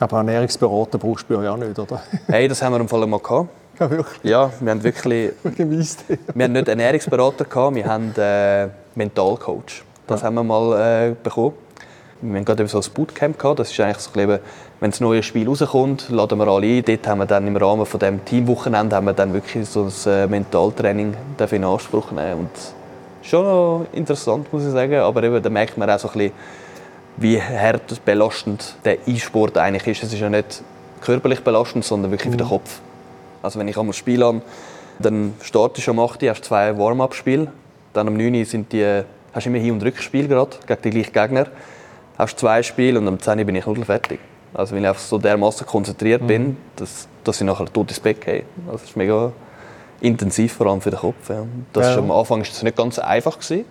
[0.00, 2.02] Aber Ernährungsberater brauchst du ja auch nicht, oder?
[2.28, 3.50] Hey, das haben wir im Fall mal gehabt.
[3.78, 4.18] Ja, wirklich?
[4.22, 5.32] Ja, wir haben wirklich...
[5.42, 9.82] wir haben nicht Ernährungsberater gehabt, wir haben äh, Mentalcoach.
[10.06, 10.26] Das ja.
[10.26, 11.54] haben wir mal äh, bekommen.
[12.20, 13.58] Wir haben gerade so ein Bootcamp gehabt.
[13.58, 16.84] Das ist eigentlich so, wenn das neue Spiel rauskommt, laden wir alle ein.
[16.84, 20.12] Dort haben wir dann im Rahmen von dem Teamwochenende haben wir dann wirklich so ein
[20.12, 21.14] äh, Mentaltraining
[21.50, 22.40] in Anspruch nehmen.
[22.40, 22.50] Und
[23.22, 24.94] schon noch interessant, muss ich sagen.
[24.96, 26.32] Aber eben, da merkt man auch so ein bisschen,
[27.16, 30.04] wie hart belastend der E-Sport eigentlich ist.
[30.04, 30.62] Es ist ja nicht
[31.00, 32.50] körperlich belastend, sondern wirklich für den mhm.
[32.50, 32.80] Kopf.
[33.42, 34.42] Also wenn ich einmal Spiel habe,
[34.98, 37.48] dann startest du am 8 Uhr, hast zwei Warm-up-Spiele.
[37.92, 39.02] Dann am 9 Uhr sind die,
[39.32, 41.46] hast du immer Hin- und Rückspiel gerade gegen die gleichen Gegner.
[42.18, 44.20] Hast zwei Spiele und am 10 Uhr bin ich null fertig.
[44.54, 46.26] Also weil ich einfach so dermaßen konzentriert mhm.
[46.26, 48.44] bin, dass, dass ich nachher tot ins Bett gehe.
[48.66, 49.32] Also das ist mega
[50.00, 51.28] intensiv, vor allem für den Kopf.
[51.28, 51.44] Ja.
[51.72, 51.92] Das ja.
[51.92, 53.38] Ist, am Anfang war es nicht ganz einfach.
[53.38, 53.64] Gewesen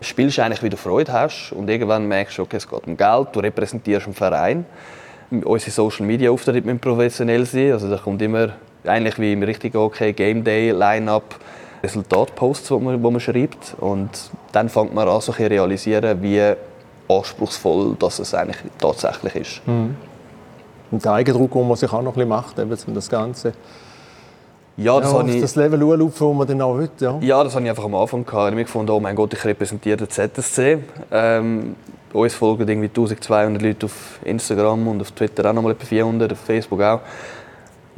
[0.00, 3.28] spielst eigentlich, wie du Freude hast und irgendwann merkst du, okay, es geht um Geld,
[3.32, 4.66] du repräsentierst einen Verein.
[5.30, 8.50] Unsere Social Media Auftritte müssen professionell sein, also da kommt immer
[8.88, 11.36] eigentlich wie im richtigen okay Game Day Line-up
[11.82, 14.10] Resultatposts, wo man, wo man schreibt und
[14.52, 16.54] dann fängt man an, so ein realisieren, wie
[17.08, 19.66] anspruchsvoll das es eigentlich tatsächlich ist.
[19.66, 19.96] Mhm.
[20.90, 23.52] Und der Eigendruck, den man sich auch noch ein bisschen macht, eben, um das Ganze
[24.78, 26.90] ja, das, ja, ich, das Level anschauen, wo man dann auch will.
[27.00, 27.18] Ja.
[27.20, 28.48] ja, das habe ich einfach am Anfang gehabt.
[28.48, 30.78] Ich habe gefunden, oh mein Gott, ich repräsentiere den ZSC.
[31.10, 31.76] Ähm,
[32.12, 36.32] uns folgen irgendwie 1200 Leute auf Instagram und auf Twitter auch noch mal etwa 400,
[36.32, 37.00] auf Facebook auch.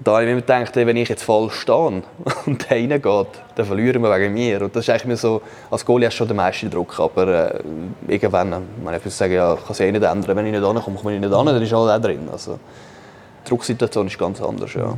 [0.00, 1.76] Da habe ich mir gedacht, wenn ich jetzt falsch stehe
[2.46, 4.62] und der reingeht, dann verlieren wir wegen mir.
[4.62, 7.60] Und das ist eigentlich so, als Goalie hast du schon den meisten Druck, aber äh,
[8.06, 10.36] irgendwann, man ich würde sagen, ja, ich kann es eh nicht ändern.
[10.36, 12.28] Wenn ich nicht ankomme, komme ich nicht an, dann ist alles auch drin.
[12.30, 12.60] Also,
[13.44, 14.94] die Drucksituation ist ganz anders, ja.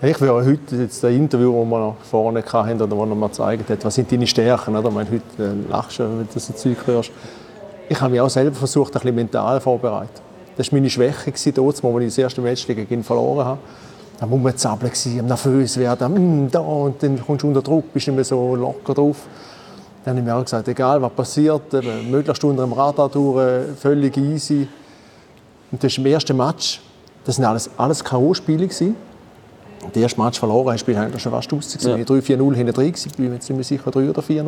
[0.00, 3.28] Ich will heute jetzt das Interview, das wir noch vorne hatten, oder wo er mir
[3.28, 4.88] gezeigt hat, was sind deine Stärken, oder?
[4.88, 7.10] Ich meine, heute äh, lachst du, wenn du so Zeug hörst.
[7.88, 10.08] Ich habe mich auch selber versucht, ein bisschen mental vorzubereiten.
[10.56, 13.58] Das war meine Schwäche, als ich das erste Match gegen ihn verloren habe.
[14.18, 14.92] Da muss man zappeln,
[15.26, 18.94] nervös werden, mm, da, und dann kommst du unter Druck, bist nicht mehr so locker
[18.94, 19.16] drauf.
[20.04, 23.76] Dann habe ich mir auch gesagt, egal was passiert, eben, möglichst unter dem Radar durch,
[23.78, 24.66] völlig easy.
[25.70, 26.80] Und das ist im ersten Match,
[27.24, 28.68] das waren alles, alles K.O.-Spiele
[29.94, 31.76] der erste Match verloren hast, bist du schon fast raus.
[31.80, 31.94] Ja.
[31.94, 34.44] 3-4-0 hinten drin, ich bin mir jetzt nicht mehr sicher, 3 oder 4-0.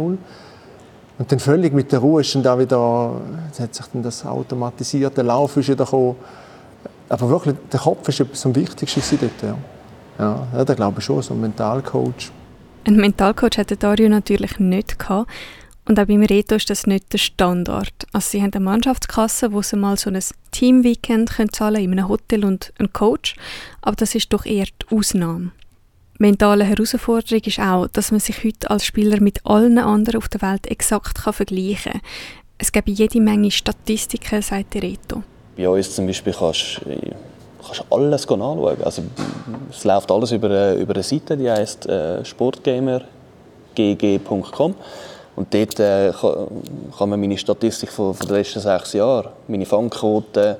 [1.18, 3.12] Und dann völlig mit der Ruhe ist dann da wieder,
[3.58, 6.16] hat sich dann das automatisierte Lauf ist wieder gekommen.
[7.10, 9.58] Aber wirklich, der Kopf war etwas am Wichtigsten dort.
[10.18, 12.30] Ja, ja da glaube ich schon, so ein Mentalcoach.
[12.84, 15.30] Ein Mentalcoach hatte Dario natürlich nicht gehabt.
[15.86, 18.06] Und auch beim Reto ist das nicht der Standard.
[18.12, 20.20] Also sie haben eine Mannschaftskasse, wo sie mal so ein
[20.52, 23.34] Teamweekend können zahlen in einem Hotel und einen Coach,
[23.82, 25.50] aber das ist doch eher die Ausnahme.
[26.18, 30.42] Mentale Herausforderung ist auch, dass man sich heute als Spieler mit allen anderen auf der
[30.42, 32.02] Welt exakt vergleichen kann.
[32.58, 35.24] Es gibt jede Menge Statistiken, sagt der Reto.
[35.60, 38.76] Bei uns zum Beispiel kannst du alles anschauen.
[38.82, 39.02] Also,
[39.70, 43.02] es läuft alles über, über eine Seite, die heißt äh, Sportgamer
[43.74, 44.74] gg.com.
[45.36, 46.46] Und dort äh, kann,
[46.96, 50.56] kann man meine Statistik von, von den letzten sechs Jahren, meine Fangquote,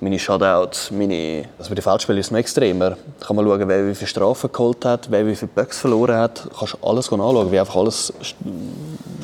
[0.00, 1.44] meine Shutouts, meine...
[1.56, 2.90] Also bei den Feldspielen ist es noch extremer.
[2.90, 6.16] Da kann man schauen, wer wie viele Strafen geholt hat, wer wie viele Böcks verloren
[6.16, 6.44] hat.
[6.44, 8.12] Du kannst alles anschauen, wie einfach alles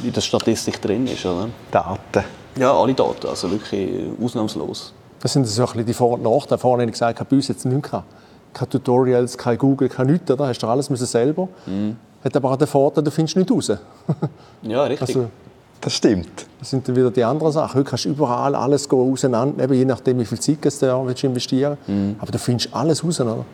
[0.04, 1.26] in der Statistik drin ist.
[1.26, 1.48] Oder?
[1.72, 2.24] Daten.
[2.56, 3.90] Ja, alle Daten, also wirklich
[4.22, 4.92] ausnahmslos.
[5.20, 6.58] Das sind so ein bisschen die Vor- und Nachteile.
[6.58, 8.06] Vorhin habe ich gesagt, ich habe bei uns jetzt nichts gehabt.
[8.52, 10.26] Keine Tutorials, kein Google, kein nichts.
[10.26, 11.48] Da hast du alles müssen selber.
[11.66, 11.96] Mhm.
[12.24, 13.70] Hat aber auch den Vorteil, du findest nicht raus.
[14.62, 15.08] Ja, richtig.
[15.08, 15.28] Also,
[15.80, 16.46] Das stimmt.
[16.58, 17.74] das sind dann wieder die anderen Sachen.
[17.78, 21.06] Heute kannst du überall alles go auseinander, eben je nachdem, wie viel Zeit du da
[21.06, 22.16] willst investieren Mhm.
[22.18, 23.44] Aber du findest alles raus, oder?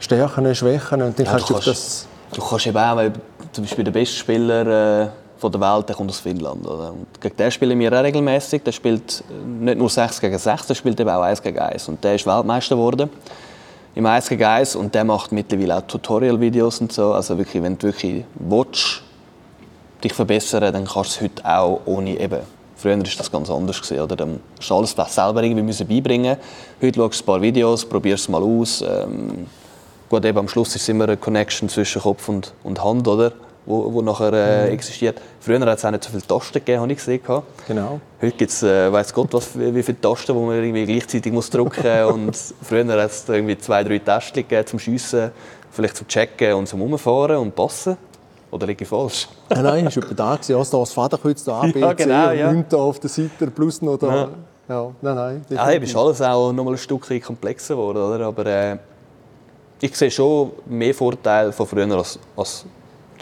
[0.00, 2.06] Stärken, Schwächen und dann Ja, kannst du kannst- das...
[2.34, 3.12] Du kannst eben auch, weil
[3.52, 5.08] zum Beispiel der beste Spieler äh,
[5.42, 6.64] von der Welt, der kommt aus Finnland.
[6.66, 6.92] Oder?
[6.92, 8.62] Und gegen den spielen wir auch regelmäßig.
[8.62, 11.88] Der spielt äh, nicht nur 6 gegen 6, der spielt eben auch 1 gegen 1.
[11.88, 13.10] Und der ist Weltmeister geworden
[13.94, 17.12] im 1 gegen 1 und der macht mittlerweile auch Tutorial-Videos und so.
[17.12, 19.02] Also wirklich, wenn du wirklich willst,
[20.02, 22.40] dich verbessern, dann kannst du es heute auch ohne eben.
[22.76, 23.82] Früher war das ganz anders.
[23.82, 24.16] Gewesen, oder?
[24.16, 26.36] Dann musst du alles selber irgendwie müssen beibringen.
[26.80, 28.82] Heute schaust du ein paar Videos, probierst es mal aus.
[28.82, 29.46] Ähm,
[30.08, 33.32] gut, eben am Schluss ist immer eine Connection zwischen Kopf und, und Hand, oder?
[33.64, 34.72] Wo, wo nachher äh, Mhm.
[34.74, 35.20] existiert.
[35.40, 37.20] Früher hat es auch nicht so viele Tasten gegeben, habe ich gesehen.
[37.68, 38.00] Genau.
[38.20, 41.48] Heute gibt es, äh, weiß Gott, was, wie viele Tasten, die man irgendwie gleichzeitig muss
[41.48, 42.12] drücken muss.
[42.12, 45.30] und früher hat es irgendwie zwei, drei Tasten gegeben zum Schiessen,
[45.70, 47.96] vielleicht zum Checken und zum Umfahren und Passen.
[48.50, 49.28] Oder liege ich falsch?
[49.48, 50.34] Nein, nein, es war etwa da.
[50.34, 50.56] gewesen.
[50.56, 52.52] Also da das Vaterkreuz, da A, B, Ja, genau, und ja.
[52.52, 54.14] 9 da auf der Seite, plus noch da.
[54.14, 54.28] Ja.
[54.68, 55.44] Ja, nein, nein.
[55.50, 58.26] Ja, eben ist alles auch noch mal ein Stückchen komplexer geworden, oder?
[58.26, 58.76] Aber äh,
[59.80, 62.64] ich sehe schon mehr Vorteile von früher als, als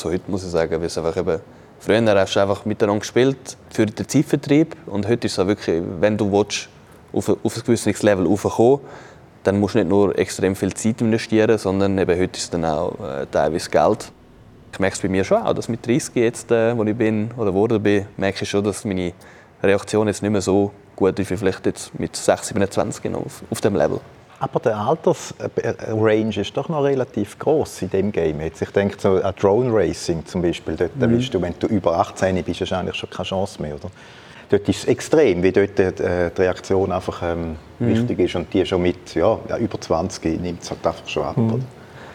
[0.01, 0.73] zu heute, muss ich sagen.
[0.81, 1.41] Weil es einfach eben,
[1.79, 6.17] früher hast du einfach miteinander gespielt für den Zeitvertrieb und heute ist es wirklich, wenn
[6.17, 6.69] du willst,
[7.13, 8.81] auf, ein- auf ein gewisses Level raufkommen
[9.43, 12.63] dann musst du nicht nur extrem viel Zeit investieren, sondern eben heute ist es dann
[12.67, 14.13] auch äh, teilweise Geld.
[14.71, 17.31] Ich merke es bei mir schon auch, dass mit 30 jetzt, äh, wo ich bin
[17.39, 19.15] oder geworden bin, merke ich schon, dass meine
[19.63, 23.43] Reaktion jetzt nicht mehr so gut ist wie vielleicht jetzt mit 6, 27 noch auf,
[23.51, 24.01] auf dem Level.
[24.41, 28.41] Aber der Altersrange ist doch noch relativ groß in dem Game.
[28.41, 30.77] Jetzt, ich denke so an Drone Racing zum Beispiel.
[30.77, 31.11] Dort Mhm.
[31.11, 33.91] willst du, wenn du über 18 bist, hast du eigentlich schon keine Chance mehr, oder?
[34.49, 37.87] Dort ist es extrem, wie dort äh, die Reaktion einfach ähm, Mhm.
[37.89, 38.35] wichtig ist.
[38.35, 41.37] Und die schon mit ja, über 20 nimmt es halt einfach schon ab.
[41.37, 41.63] Mhm.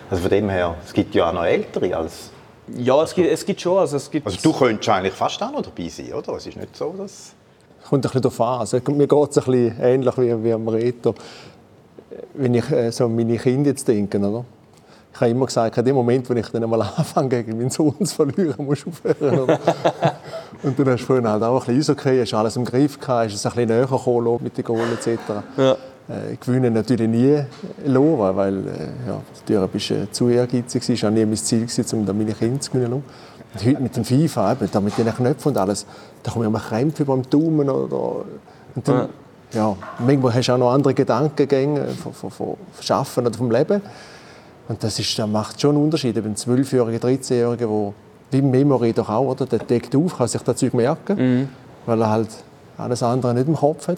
[0.10, 2.32] Also von dem her, es gibt ja auch noch Ältere als...
[2.76, 3.78] Ja, es gibt, es gibt schon.
[3.78, 6.34] Also, es gibt Also du könntest eigentlich fast auch noch dabei sein, oder?
[6.34, 7.34] Es ist nicht so, dass...
[7.88, 8.60] Kommt ein bisschen darauf an.
[8.62, 11.14] Also, mir geht es ein bisschen ähnlich wie, wie am Reto.
[12.34, 14.46] Wenn ich äh, so an meine Kinder jetzt denke, oder?
[15.14, 17.96] Ich habe immer gesagt, in dem Moment, wo ich dann einmal anfange, gegen meinen Sohn
[18.04, 19.40] zu verlieren, musst du aufhören.
[19.40, 19.60] Oder?
[20.64, 23.28] Und dann hast du früher halt auch ein bisschen okay, hast alles im Griff gehabt,
[23.28, 25.20] hast es ein bisschen näher gekommen mit den Goal etc.
[25.58, 25.78] Ja.
[26.08, 27.44] Äh, gewinnen natürlich nie
[27.82, 30.88] verloren, weil äh, ja, natürlich bist du äh, zu ehrgeizig.
[30.88, 32.94] Es war auch nie mein Ziel, gewesen, um dann meine Kinder zu gewinnen.
[32.94, 35.86] Und heute mit dem FIFA, eben, da mit den Knöpfen und alles,
[36.22, 37.70] da kommen immer Krämpfe beim Daumen.
[37.70, 38.26] Oder,
[38.76, 39.10] und dann, ja.
[40.00, 43.82] Manchmal hast du auch noch andere Gedankengänge von, von, von Schaffen oder vom Leben.
[44.68, 46.18] Und das, ist, das macht schon einen Unterschied.
[46.18, 47.94] Ein 12-Jähriger, 13-Jähriger, der
[48.32, 49.46] wie Memory doch auch, oder?
[49.46, 51.50] der deckt auf, kann sich das Zeug merken, Mhm.
[51.86, 52.30] weil er halt
[52.78, 53.98] alles andere nicht im Kopf hat.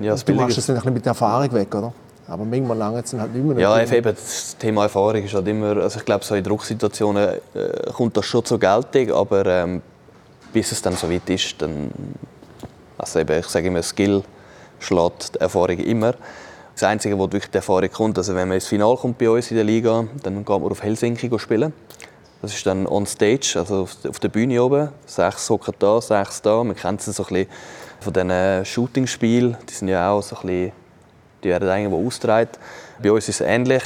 [0.00, 1.92] Ja, das du machst es dann ein bisschen mit der Erfahrung weg, oder?
[2.28, 3.58] Aber manchmal lange es halt nicht mehr.
[3.58, 7.92] Ja, eben, das Thema Erfahrung ist halt immer, also ich glaube, so in Drucksituationen äh,
[7.92, 9.82] kommt das schon zur Geltung, aber ähm,
[10.52, 11.90] bis es dann so weit ist, dann,
[12.98, 14.22] also eben, ich sage immer, Skill
[14.78, 16.14] schlägt die Erfahrung immer.
[16.74, 19.50] Das Einzige, wo wirklich die Erfahrung kommt, also wenn man ins Finale kommt bei uns
[19.50, 21.72] in der Liga, dann geht man auf Helsinki spielen.
[22.42, 24.90] Das ist dann on stage, also auf der Bühne oben.
[25.06, 26.62] Sechs hocken da, sechs da.
[26.62, 27.48] Man kennt es so ein bisschen
[28.00, 29.56] von diesen Shooting-Spielen.
[29.68, 30.72] Die sind ja auch so ein bisschen,
[31.42, 32.50] die werden irgendwo ausgetragen.
[33.02, 33.82] Bei uns ist es ähnlich,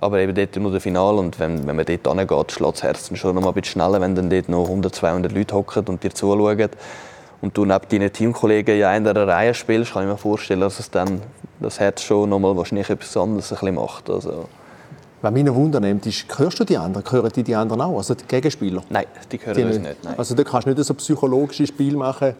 [0.00, 1.16] aber eben dort nur das Finale.
[1.16, 4.00] Und wenn, wenn man dort hingeht, schlägt das Herz schon noch mal ein bisschen schneller,
[4.00, 6.68] wenn dann dort noch 100, 200 Leute hocken und dir zuschauen.
[7.40, 10.80] Und du neben deinen Teamkollegen ja in einer Reihe spielst, kann ich mir vorstellen, dass
[10.80, 11.20] es dann
[11.60, 14.08] das Herz schon noch mal wahrscheinlich etwas anderes ein bisschen macht.
[14.10, 14.48] Also,
[15.22, 17.04] Was mich noch Wunder nimmt, ist, hörst du die anderen?
[17.10, 17.96] Hören die die anderen auch?
[17.96, 18.82] Also die Gegenspieler?
[18.88, 20.04] Nein, die hören Die uns nicht.
[20.04, 20.14] Nein.
[20.16, 22.34] Also da kannst du nicht so psychologische Spiel machen.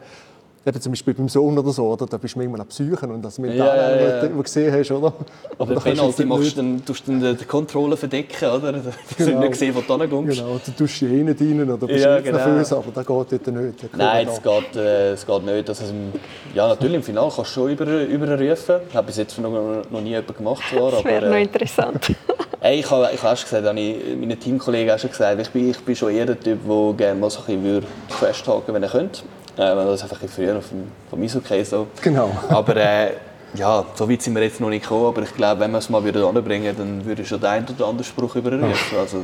[0.67, 2.07] Eben zum Beispiel beim Sohn oder so, oder?
[2.07, 4.23] da bist du manchmal am Psychen und das Mental, Ja, ja, ja.
[4.23, 5.13] was du gesehen hast, oder?
[5.61, 8.73] Aber da du Penalty machst du dann, tust du dann die Kontrolle verdecken, oder?
[8.73, 8.81] Du
[9.17, 9.27] genau.
[9.31, 9.41] Genau.
[9.43, 10.39] nicht gesehen, wo du hinkommst.
[10.39, 12.39] Genau, du tust die innen rein oder bist Ja, nicht genau.
[12.39, 13.09] nervös, aber das geht
[13.47, 13.83] dort nicht.
[13.93, 15.69] Da Nein, es geht, äh, es geht nicht.
[15.69, 16.13] Also, im,
[16.53, 18.77] ja, natürlich, im Finale kannst du schon über, überrufen.
[18.89, 19.51] Ich habe bis jetzt noch,
[19.89, 20.65] noch nie jemand gemacht.
[20.69, 22.13] Zwar, Das wäre noch äh, interessant.
[22.61, 25.41] Ey, ich habe ich habe auch schon gesagt, habe ich meinen Teamkollegen auch schon gesagt,
[25.41, 27.87] ich bin, ich bin schon eher der Typ, der gerne mal so ein bisschen würde
[28.09, 29.21] festhalten wenn er könnte.
[29.57, 31.87] Äh, weil das einfach ein bisschen früher vom, vom Eishockey so.
[32.03, 32.31] Genau.
[32.49, 33.13] Aber äh,
[33.55, 35.07] ja, so weit sind wir jetzt noch nicht gekommen.
[35.07, 37.87] Aber ich glaube, wenn wir es mal wieder anbringen, dann würde schon der ein oder
[37.87, 38.99] andere Spruch überrufen.
[38.99, 39.23] Also,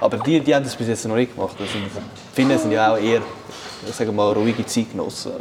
[0.00, 1.56] Aber die, die haben das bis jetzt noch nicht gemacht.
[1.60, 1.72] Also,
[2.32, 3.20] Finnen sind ja auch eher
[3.92, 5.32] sagen mal, ruhige Zeitgenossen.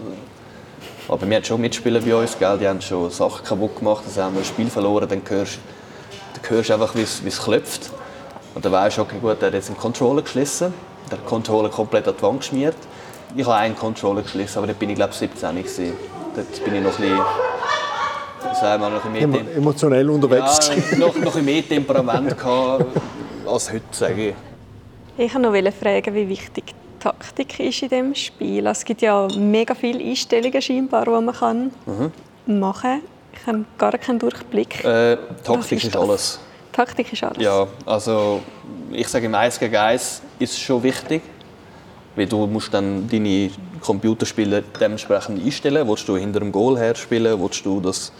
[1.07, 2.57] Aber wir haben schon Mitspieler bei uns, gell?
[2.57, 5.59] die haben schon Sachen kaputt gemacht, also haben wir ein Spiel verloren, dann hörst,
[6.33, 7.91] dann hörst du einfach, wie es klopft.
[8.55, 10.73] Und dann weißt du, okay, gut, er hat jetzt einen Controller geschlossen,
[11.11, 12.75] der Controller komplett an die Wand geschmiert.
[13.37, 15.93] Ich habe einen Controller geschlossen, aber da bin ich glaube 17 gewesen.
[16.33, 20.71] Dort bin ich noch ein bisschen, sagen wir, noch ein bisschen mehr emotionell unterwegs.
[20.91, 22.85] Ja, noch, noch ein mehr Temperament gehabt
[23.45, 24.35] als heute, sage ich.
[25.17, 26.63] Ich wollte noch fragen, wie wichtig
[26.99, 28.65] Taktik ist in dem Spiel.
[28.67, 32.59] Es gibt ja mega viele Einstellungen scheinbar, die man kann mhm.
[32.59, 33.01] machen kann.
[33.33, 34.83] Ich habe gar keinen Durchblick.
[34.85, 36.39] Äh, Taktik ist, ist alles.
[36.71, 37.37] Taktik ist alles?
[37.37, 38.41] Ja, also
[38.91, 41.21] ich sage im 1 gegen 1 ist es schon wichtig,
[42.15, 43.49] weil du musst dann deine
[43.81, 45.87] Computerspiele dementsprechend einstellen.
[45.87, 47.41] Willst du hinter dem Goal her spielen?
[47.41, 48.11] Willst du, dass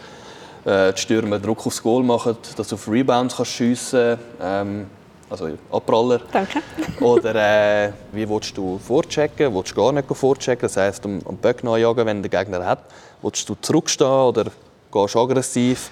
[0.65, 4.87] äh, die Stürmer Druck aufs Goal machen, dass du auf Rebounds kannst schiessen kannst?
[5.29, 6.21] also Abpraller.
[6.31, 6.61] Danke.
[6.99, 7.35] Oder
[7.85, 9.53] äh, wie willst du vorchecken?
[9.53, 10.61] Willst du gar nicht vorchecken?
[10.61, 12.83] Das heisst, um, um Böck nachjagen, wenn der Gegner hat.
[13.21, 14.45] Willst du zurückstehen oder
[14.91, 15.89] gehst aggressiv?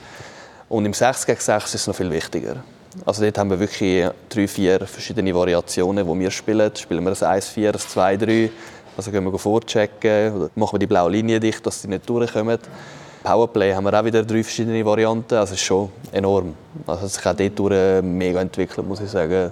[0.69, 2.63] Und im 6 gegen 6 ist es noch viel wichtiger.
[3.05, 6.75] Also dort haben wir wirklich drei, vier verschiedene Variationen, die wir spielen.
[6.75, 7.73] Spielen wir ein 1-4, ein
[8.19, 8.49] 2-3.
[8.95, 12.59] Also gehen wir vorchecken, oder machen wir die blaue Linie dicht, dass sie nicht durchkommen.
[13.23, 15.35] Powerplay haben wir auch wieder drei verschiedene Varianten.
[15.35, 16.53] Also es ist schon enorm.
[16.85, 19.51] Also es hat sich auch dort mega entwickelt, muss ich sagen.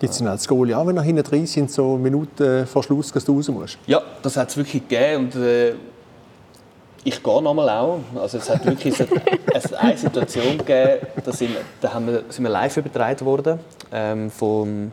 [0.00, 3.12] Gibt es denn als Goal auch, wenn nach hinten drin sind, so Minuten vor Schluss,
[3.12, 3.78] dass du raus musst?
[3.86, 5.26] Ja, das hat es wirklich gegeben.
[5.26, 5.74] Und, äh,
[7.04, 8.00] ich gehe nochmal auch.
[8.16, 12.50] Also es hat wirklich eine, eine Situation gegeben, da sind, da haben wir, sind wir
[12.50, 13.60] live übertragen worden
[13.92, 14.90] ähm, vom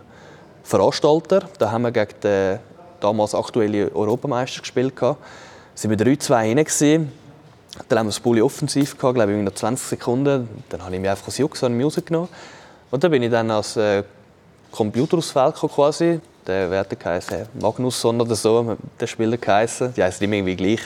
[0.64, 1.42] Veranstalter.
[1.58, 2.60] Da haben wir gegen den
[3.00, 4.94] damals aktuellen Europameister gespielt.
[5.00, 5.16] Da
[5.74, 7.12] sind wir 3-2 hinein.
[7.88, 10.50] Dann haben wir das Bulli offensiv gehabt, glaube ich, in 20 Sekunden.
[10.70, 12.28] Dann habe ich mir einfach das Jux an Musik genommen.
[12.92, 14.04] Und dann bin ich dann als äh,
[14.72, 16.20] Computer aufs Feld gekommen, quasi.
[16.46, 19.94] Der Werte geheißen Magnusson oder so, der Spieler geheißen.
[19.94, 20.82] Die heißen immer irgendwie gleich.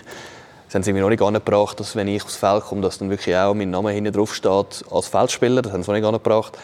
[0.76, 3.10] Das haben sie mir noch nicht angebracht, dass wenn ich aufs Feld komme, dass dann
[3.10, 5.62] wirklich auch mein Name hinten drauf steht als Feldspieler.
[5.62, 6.58] Das haben sie noch nicht angebracht.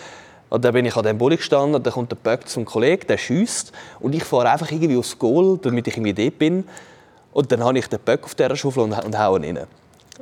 [0.49, 3.07] Und dann bin ich an dem Bulli gestanden, und dann kommt der Böck zum Kollegen,
[3.07, 3.71] der schießt
[4.01, 6.67] und ich fahre einfach irgendwie aufs Goal, damit ich irgendwie dort bin.
[7.31, 9.67] Und dann habe ich den Böck auf dieser Schaufel und, und haue ihn rein.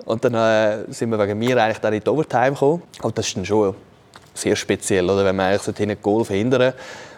[0.06, 2.84] Und dann äh, sind wir wegen mir eigentlich dann in die Overtime gekommen.
[3.02, 3.74] Und das ist dann schon
[4.36, 5.26] sehr speziell, oder?
[5.26, 6.74] wenn man eigentlich so ein Goal verhindern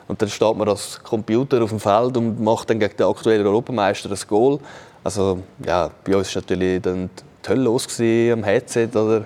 [0.07, 3.45] und dann steht man als Computer auf dem Feld und macht dann gegen den aktuellen
[3.45, 4.59] Europameister ein Goal.
[5.03, 7.09] Also ja, bei uns war natürlich dann
[7.43, 8.89] die Hölle los am Headset.
[8.93, 9.25] Oder?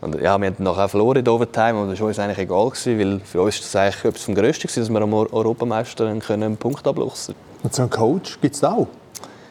[0.00, 2.68] Und, ja, wir haben nachher verloren in der Overtime und das war uns eigentlich egal,
[2.68, 6.56] gewesen, weil für uns war das eigentlich etwas vom Größten, dass wir am Europameister einen
[6.56, 8.86] Punkt abluchsen Und so einen Coach gibt es auch?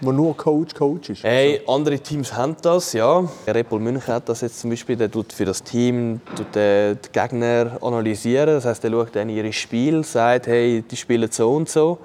[0.05, 1.23] wo nur Coach Coach ist?
[1.23, 3.23] Hey, andere Teams haben das, ja.
[3.47, 4.95] Red Bull München hat das jetzt zum Beispiel.
[4.95, 8.47] Der tut für das Team tut den Gegner analysieren.
[8.47, 11.99] Das heißt, er schaut dann ihre Spiel, sagt, hey, die spielen so und so.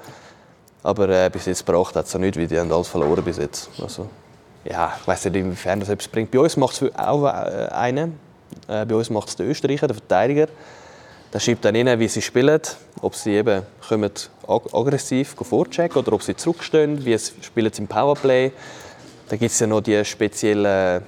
[0.82, 3.68] Aber äh, bis jetzt braucht es auch nicht, weil die haben alles verloren bis jetzt.
[3.82, 4.08] Also,
[4.64, 6.30] ja, ich weiß nicht, inwiefern das etwas bringt.
[6.30, 8.18] Bei uns macht es auch äh, einen.
[8.68, 10.48] Äh, bei uns macht es der Österreicher, der Verteidiger.
[11.32, 12.60] Der schreibt dann rein, wie sie spielen,
[13.02, 14.10] ob sie eben kommen
[14.46, 18.50] aggressiv vorchecken oder ob sie zurückstehen, wie sie spielen sie im Powerplay.
[19.28, 21.02] Da gibt es ja noch die speziellen,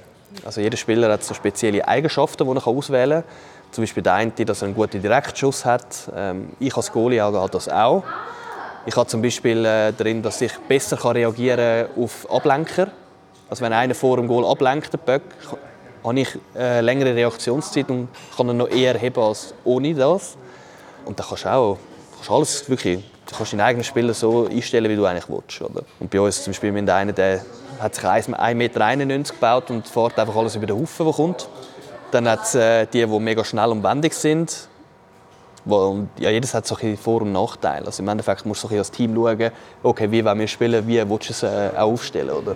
[0.45, 3.31] also jeder Spieler hat so spezielle Eigenschaften, die er auswählen kann.
[3.71, 5.85] Zum Beispiel der eine, dass er einen guten Direktschuss hat.
[6.15, 8.03] Ähm, ich als Goalie habe das auch.
[8.85, 12.87] Ich habe zum Beispiel äh, drin, dass ich besser reagieren kann auf Ablenker.
[13.49, 14.91] Also wenn einer vor dem Goal ablenkt,
[16.03, 20.35] habe ich äh, längere Reaktionszeit und kann ihn noch eher heben als ohne das.
[21.05, 21.77] Und dann kannst du auch
[22.21, 25.61] kannst alles wirklich, du kannst deinen eigenen Spieler so einstellen, wie du eigentlich willst.
[25.61, 25.83] Oder?
[25.99, 27.41] Und bei uns zum Beispiel mit einer, der
[27.79, 31.49] hat sich 1,91 Meter gebaut und fährt einfach alles über den Haufen, der kommt.
[32.11, 34.67] Dann hat es äh, die, die mega schnell und wendig sind.
[35.65, 37.85] Und, ja, jedes hat so Vor- und Nachteile.
[37.85, 39.51] Also Im Endeffekt musst du so als Team schauen,
[39.83, 42.31] okay, wie wollen wir spielen, wie willst du es äh, auch aufstellen.
[42.31, 42.55] Oder?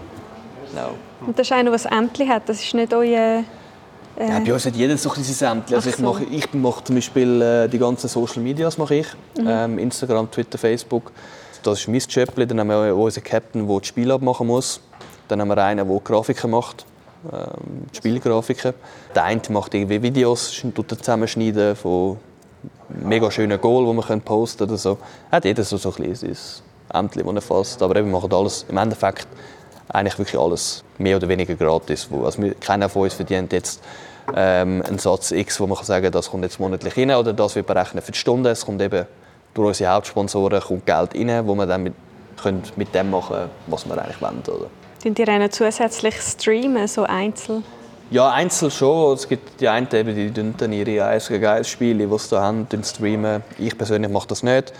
[0.73, 0.95] No.
[1.25, 3.43] Und das ist einer, der ein Ämtchen hat, das ist nicht euer...
[4.17, 4.29] Äh...
[4.29, 5.75] Ja, bei uns hat jeder so ein kleines Ämtchen.
[5.75, 9.07] Also ich, mache, ich mache zum Beispiel äh, die ganzen Social Medias mache ich.
[9.37, 9.47] Mhm.
[9.47, 11.11] Ähm, Instagram, Twitter, Facebook.
[11.63, 12.29] Das ist mein Job.
[12.35, 14.79] Dann haben wir unseren Captain, der das Spiel abmachen muss.
[15.27, 16.85] Dann haben wir einen, der Grafiken macht,
[17.31, 18.73] ähm, Spielgrafiken.
[19.15, 22.17] Der eine macht irgendwie Videos, tut zusammenschneiden von
[22.89, 24.97] mega schönen Goal, die man posten können oder so.
[25.31, 26.63] Hat jeder so, so ein kleines
[26.93, 27.81] Ämtchen, das er fasst.
[27.81, 29.27] Aber wir machen alles im Endeffekt
[29.89, 32.07] eigentlich wirklich alles mehr oder weniger gratis.
[32.23, 33.81] Also keiner von uns verdient jetzt
[34.35, 37.55] ähm, einen Satz X, wo man kann sagen das kommt jetzt monatlich rein oder das
[37.55, 38.49] wird berechnet für die Stunde.
[38.49, 39.05] Es kommt eben
[39.53, 41.93] durch unsere Hauptsponsoren kommt Geld rein, wo wir dann mit,
[42.41, 44.41] können mit dem machen was wir eigentlich wollen.
[44.47, 44.67] Oder?
[45.01, 47.63] Sind ihr auch zusätzlich streamen, so einzeln?
[48.11, 49.15] Ja, einzeln schon.
[49.15, 53.43] Es gibt die einen, die dann ihre 1 gegen 1 Spiele, die sie haben, streamen.
[53.57, 54.73] Ich persönlich mache das nicht.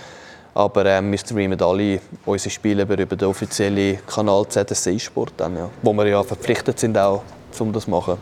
[0.53, 5.57] Aber ähm, wir streamen alle unsere Spiele über, über den offiziellen Kanal ZSC Sport, dann,
[5.57, 7.23] ja, wo wir ja verpflichtet sind, auch,
[7.59, 8.17] um das zu machen.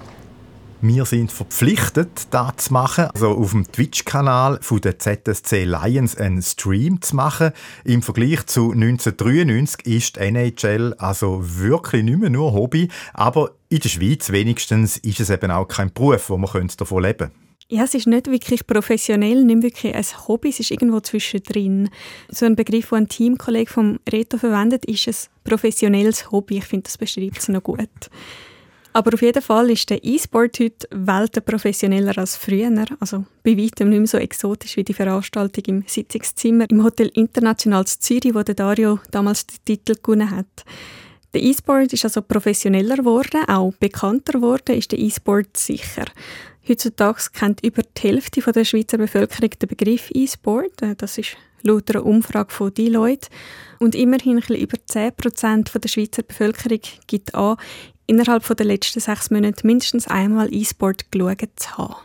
[0.85, 7.01] Wir sind verpflichtet, das zu machen, also auf dem Twitch-Kanal der ZSC Lions einen Stream
[7.01, 7.51] zu machen.
[7.85, 13.79] Im Vergleich zu 1993 ist die NHL also wirklich nicht mehr nur Hobby, aber in
[13.79, 17.35] der Schweiz wenigstens ist es eben auch kein Beruf, wo man davon leben könnte.
[17.69, 21.91] Ja, es ist nicht wirklich professionell, nicht wirklich ein Hobby, es ist irgendwo zwischendrin.
[22.27, 25.15] So ein Begriff, den ein Teamkollege vom Reto verwendet, ist ein
[25.45, 26.57] professionelles Hobby.
[26.57, 28.09] Ich finde, das beschreibt es noch gut.
[28.93, 32.85] Aber auf jeden Fall ist der E-Sport heute Welten professioneller als früher.
[32.99, 37.85] Also bei weitem nicht mehr so exotisch wie die Veranstaltung im Sitzungszimmer im Hotel International
[37.85, 40.63] Zürich, wo der Dario damals den Titel gewonnen hat.
[41.33, 46.05] Der E-Sport ist also professioneller geworden, auch bekannter geworden ist der E-Sport sicher.
[46.69, 50.81] Heutzutage kennt über die Hälfte der Schweizer Bevölkerung den Begriff E-Sport.
[50.83, 53.29] Äh, das ist laut einer Umfrage von Deloitte.
[53.79, 57.57] Und immerhin über 10% der Schweizer Bevölkerung gibt an,
[58.07, 61.95] innerhalb der letzten sechs Monate mindestens einmal E-Sport geschaut zu haben.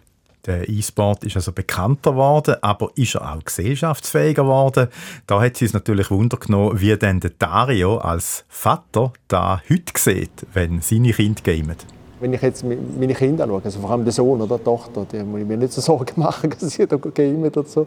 [0.47, 4.89] Der E-Sport ist also bekannter geworden, aber ist er auch gesellschaftsfähiger geworden?
[5.27, 9.93] Da hat sie uns natürlich Wunder genommen, wie denn der Dario als Vater da heute
[9.97, 11.77] sieht, wenn seine Kinder gamen.
[12.21, 15.23] Wenn ich jetzt meine Kinder anschaue, also vor allem den Sohn oder die Tochter, die
[15.23, 17.83] muss ich mir nicht so Sorgen machen, dass sie da gamen oder so,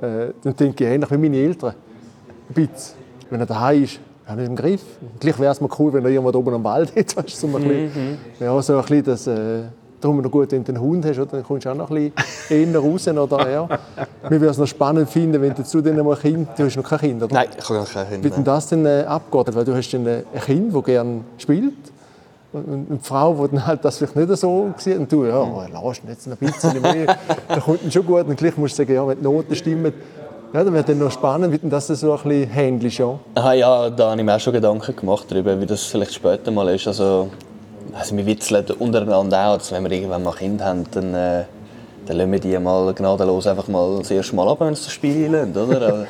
[0.00, 1.74] äh, dann denke ich ähnlich wie meine Eltern.
[2.48, 2.98] Ein bisschen.
[3.30, 4.00] Wenn er daheim ist,
[4.30, 4.82] hat er im Griff.
[5.18, 7.52] Gleich wäre es mal cool, wenn er irgendwo oben am Wald hat, weißt, so ein
[7.54, 8.18] bisschen, mhm.
[8.38, 9.62] ja, so ein bisschen das, äh,
[10.00, 12.10] darum noch gut, wenn du einen Hund hast, oder, dann kommst du auch noch ein
[12.10, 13.08] bisschen eher raus.
[13.08, 13.68] Oder, ja.
[14.24, 16.76] Mir würde es noch spannend finden, wenn du zu denen mal ein Kind, du hast
[16.76, 17.34] noch kein Kind, oder?
[17.34, 18.24] Nein, ich habe noch kein Kind.
[18.24, 19.54] Wie denn das denn äh, abgeht?
[19.54, 21.74] Weil du hast ein Kind, das gerne spielt
[22.52, 26.00] und eine Frau, die dann halt das vielleicht nicht so sieht und du, ja, lass
[26.06, 27.16] jetzt ein bisschen mehr,
[27.48, 29.92] dann kommt schon gut und gleich musst du sagen, ja, wenn die Noten stimmen,
[30.52, 32.98] ja, dann wird dann noch spannend, wie das so ein bisschen handelst.
[32.98, 33.18] Ja.
[33.34, 36.50] Aha, ja, da habe ich mir auch schon Gedanken gemacht darüber, wie das vielleicht später
[36.50, 36.86] mal ist.
[36.86, 37.30] Also,
[37.92, 41.44] also wir witzeln untereinander auch, dass wenn wir irgendwann mal Kinder haben, dann, äh,
[42.06, 44.92] dann lassen wir die mal gnadenlos einfach mal das erste Mal ab, wenn sie das
[44.92, 46.06] Spiel lernen, oder?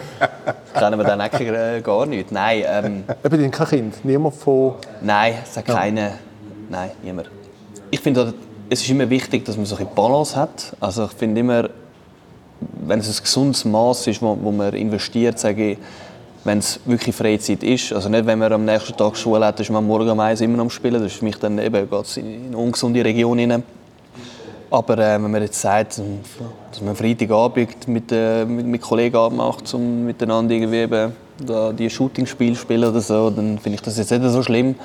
[0.75, 2.33] kennen wir dann eigentlich äh, gar nicht.
[2.33, 2.65] Nein.
[2.67, 4.05] Ähm, Eben kein Kind?
[4.05, 4.75] Niemand von...
[5.03, 6.01] Nein, es hat keine...
[6.01, 6.13] Ja.
[6.71, 7.31] Nein, niemand.
[7.91, 8.33] Ich finde,
[8.71, 10.75] es ist immer wichtig, dass man so eine Balance hat.
[10.79, 11.69] Also ich finde immer,
[12.87, 15.79] wenn es ein gesundes Maß ist, wo, wo man investiert, sage ich,
[16.45, 19.71] wenn es wirklich Freizeit ist, also nicht, wenn man am nächsten Tag Schule hat, ist
[19.71, 21.87] man am Morgen um eins immer am Spielen, das ist für mich dann eben
[22.17, 23.63] in eine ungesunde Region hinein.
[24.71, 26.01] Aber äh, wenn man jetzt sagt,
[26.71, 31.13] dass man Freitagabend mit, äh, mit, mit Kollegen macht, um miteinander irgendwie eben
[31.45, 34.77] da die Shooting-Spiele spielen oder so, dann finde ich das jetzt nicht so schlimm.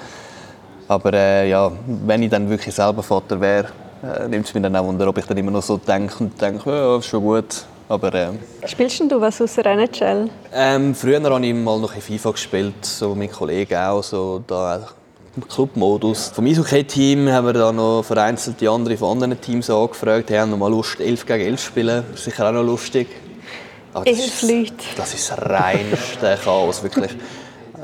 [0.88, 3.68] Aber äh, ja, wenn ich dann wirklich selber Vater wäre,
[4.06, 6.40] äh, nimmt es mich dann auch wunder, ob ich dann immer noch so denke und
[6.40, 7.66] denke, ja, ist schon gut.
[7.88, 8.30] Aber, äh,
[8.66, 10.30] Spielst du was aus der NHL?
[10.54, 14.88] Ähm, früher habe ich mal noch in FIFA gespielt, so mit Kollegen auch, so da
[15.36, 16.32] im Clubmodus.
[16.34, 20.52] Vom Eishockey-Team haben wir da noch vereinzelt die anderen von anderen Teams angefragt, die haben
[20.52, 22.04] noch mal Lust, 11 gegen 11 zu spielen.
[22.16, 23.08] Sicher auch noch lustig.
[23.94, 24.44] Aber das, ist,
[24.98, 27.12] das ist das reinste Chaos, wirklich.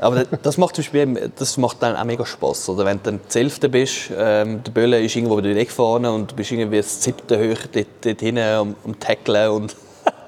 [0.02, 2.68] Aber das macht, zum Beispiel, das macht dann auch mega Spass.
[2.68, 6.34] Oder wenn du dann Zelfte bist, ähm, der Bölle ist irgendwo wieder weggefahren und du
[6.34, 9.76] bist irgendwie das siebte hoch dort, dort hinten um, um Tackeln und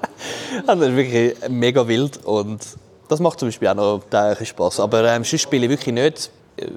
[0.65, 2.61] das ist wirklich mega wild und
[3.09, 4.79] das macht zum Beispiel auch noch ein Spass.
[4.79, 6.31] Aber ähm, sonst spiele ich wirklich nicht.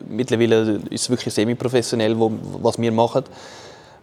[0.09, 3.23] Mittlerweile ist es wirklich semi-professionell, was wir machen.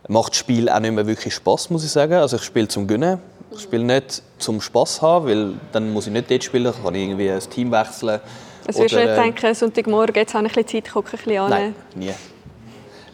[0.08, 2.14] Macht das Spiel auch nicht mehr wirklich Spass, muss ich sagen.
[2.14, 3.20] Also ich spiele zum Gönnen.
[3.52, 6.96] Ich spiele nicht zum Spass haben, weil dann muss ich nicht dort spielen, dann kann
[6.96, 8.22] ich irgendwie ein Team wechseln
[8.68, 11.18] also würdest du nicht äh, denken, Sonntagmorgen, jetzt habe ich ein bisschen Zeit, gucke ein
[11.18, 11.49] bisschen an?
[11.49, 12.11] Nein, nie.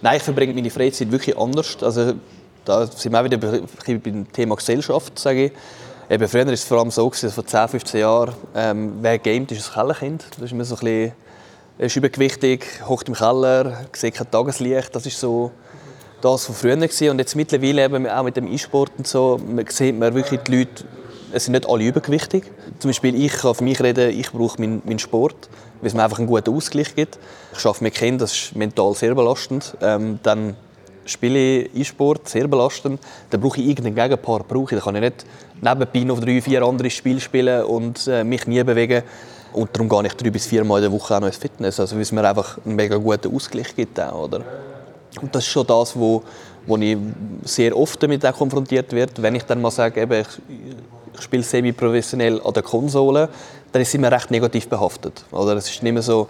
[0.01, 1.77] Nein, ich verbringe meine Freizeit wirklich anders.
[1.81, 2.13] Also,
[2.65, 5.51] da sind wir auch wieder beim Thema Gesellschaft, sage ich.
[6.09, 9.51] Eben, früher war es vor allem so, dass vor 10, 15 Jahren, ähm, wer gamet,
[9.51, 10.25] ist ein Kellerkind.
[10.31, 11.11] Das ist immer so ein bisschen,
[11.77, 14.93] ist übergewichtig, hockt im Keller, sieht kein Tageslicht.
[14.95, 15.51] Das ist so
[16.21, 17.09] das von früher gewesen.
[17.09, 20.57] Und jetzt mittlerweile eben auch mit dem E-Sport und so, man sieht man wirklich die
[20.57, 20.83] Leute
[21.33, 22.43] es sind nicht alle übergewichtig.
[22.79, 26.03] Zum Beispiel ich kann für mich reden, ich brauche meinen, meinen Sport, weil es mir
[26.03, 27.17] einfach einen guten Ausgleich gibt.
[27.57, 29.75] Ich arbeite mit Kindern, das ist mental sehr belastend.
[29.81, 30.55] Ähm, dann
[31.05, 32.99] spiele ich E-Sport, sehr belastend.
[33.29, 34.47] Dann brauche ich irgendeinen Gegenpart.
[34.47, 34.81] Brauche ich.
[34.81, 35.25] Dann kann ich nicht
[35.61, 39.03] nebenbei noch drei, vier andere Spiele spielen und äh, mich nie bewegen.
[39.53, 41.79] Und darum gehe ich drei bis vier Mal in der Woche auch noch ins Fitness.
[41.79, 43.99] Also, weil es mir einfach einen mega guten Ausgleich gibt.
[43.99, 44.41] Auch, oder?
[45.21, 46.23] Und das ist schon das, wo,
[46.65, 46.97] wo ich
[47.43, 49.21] sehr oft damit auch konfrontiert werde.
[49.21, 50.27] Wenn ich dann mal sage, eben, ich,
[51.15, 53.29] ich spiele semi-professionell an der Konsole,
[53.71, 55.23] dann ist es immer recht negativ behaftet.
[55.31, 56.27] Oder es ist nicht mehr so,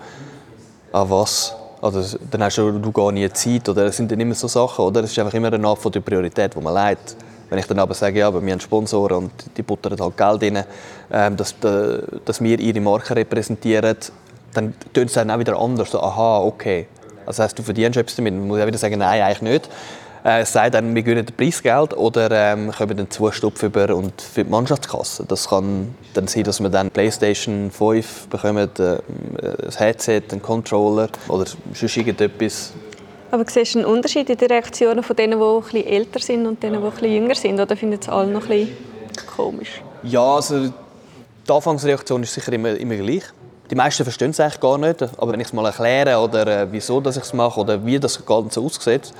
[0.92, 4.48] ah was, oder dann hast du, gar nie Zeit, oder es sind dann immer so
[4.48, 7.16] Sachen, oder es ist einfach immer eine Art von der Priorität, wo man leidet.
[7.50, 10.44] Wenn ich dann aber sage, ja, aber wir haben Sponsoren und die buttern halt Geld
[10.56, 10.64] rein,
[11.12, 13.98] ähm, dass, dass wir ihre Marke repräsentieren,
[14.54, 15.92] dann tönt es dann auch wieder anders.
[15.92, 16.88] So, aha, okay.
[17.26, 18.34] Also das heisst, du verdienst etwas damit.
[18.34, 19.70] Dann muss ich auch wieder sagen, nein, eigentlich nicht.
[20.24, 24.44] Äh, es sei denn, wir gewinnen Preisgeld oder ähm, kommen einen Zustupf über und für
[24.44, 25.26] die Mannschaftskasse.
[25.28, 28.98] Das kann dann sein, dass wir dann PlayStation 5 bekommen, äh,
[29.42, 32.74] ein Headset, einen Controller oder sonst irgendetwas.
[33.32, 36.62] Aber siehst du einen Unterschied in den Reaktionen von denen, die etwas älter sind und
[36.62, 37.60] denen, die etwas jünger sind?
[37.60, 39.82] Oder finden es alle noch ein bisschen komisch?
[40.04, 43.24] Ja, also die Anfangsreaktion ist sicher immer, immer gleich.
[43.72, 45.02] Die meisten verstehen es eigentlich gar nicht.
[45.18, 48.00] Aber wenn ich es mal erkläre oder äh, wieso dass ich es mache oder wie
[48.00, 49.14] das Ganze aussieht,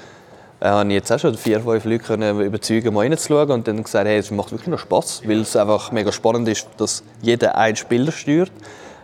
[0.62, 3.82] äh, habe ich jetzt auch schon vier, fünf Leute können überzeugen, mal reinzuschauen und dann
[3.84, 7.58] gesagt, hey, es macht wirklich noch Spaß, weil es einfach mega spannend ist, dass jeder
[7.58, 8.52] einen Spieler steuert.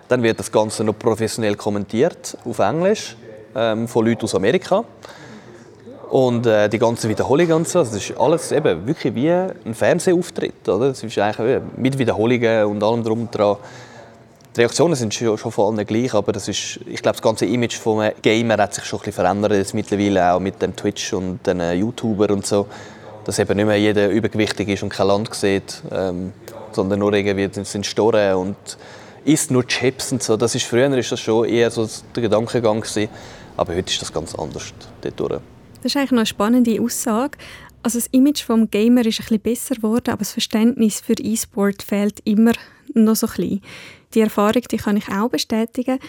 [0.08, 3.18] Dann wird das Ganze noch professionell kommentiert auf Englisch
[3.56, 4.84] ähm, von Leuten aus Amerika.
[6.12, 10.70] Und äh, die ganze Wiederholung und so, das ist alles eben wirklich wie ein Fernsehauftritt.
[10.70, 10.90] Oder?
[10.90, 13.58] Das ist eigentlich mit Wiederholungen und allem drum und dran.
[14.58, 17.46] Die Reaktionen sind schon, schon von allen gleich, aber das ist, ich glaube, das ganze
[17.46, 21.14] Image vom Gamer hat sich schon ein bisschen verändert jetzt mittlerweile, auch mit dem Twitch
[21.14, 22.66] und den äh, YouTuber und so.
[23.24, 26.34] Dass eben nicht mehr jeder übergewichtig ist und kein Land sieht, ähm,
[26.72, 28.58] sondern nur irgendwie sind Storen und
[29.26, 30.36] isst nur Chips und so.
[30.38, 33.10] Das ist, früher ist das schon eher so der Gedankengang gewesen,
[33.58, 35.20] aber heute ist das ganz anders dort.
[35.30, 35.40] Das
[35.84, 37.38] ist eigentlich noch eine spannende Aussage.
[37.84, 41.84] Also das Image vom Gamer ist ein bisschen besser geworden, aber das Verständnis für E-Sport
[41.84, 42.54] fehlt immer
[42.96, 43.62] noch so ein bisschen
[44.14, 46.00] die Erfahrung die kann ich auch bestätigen.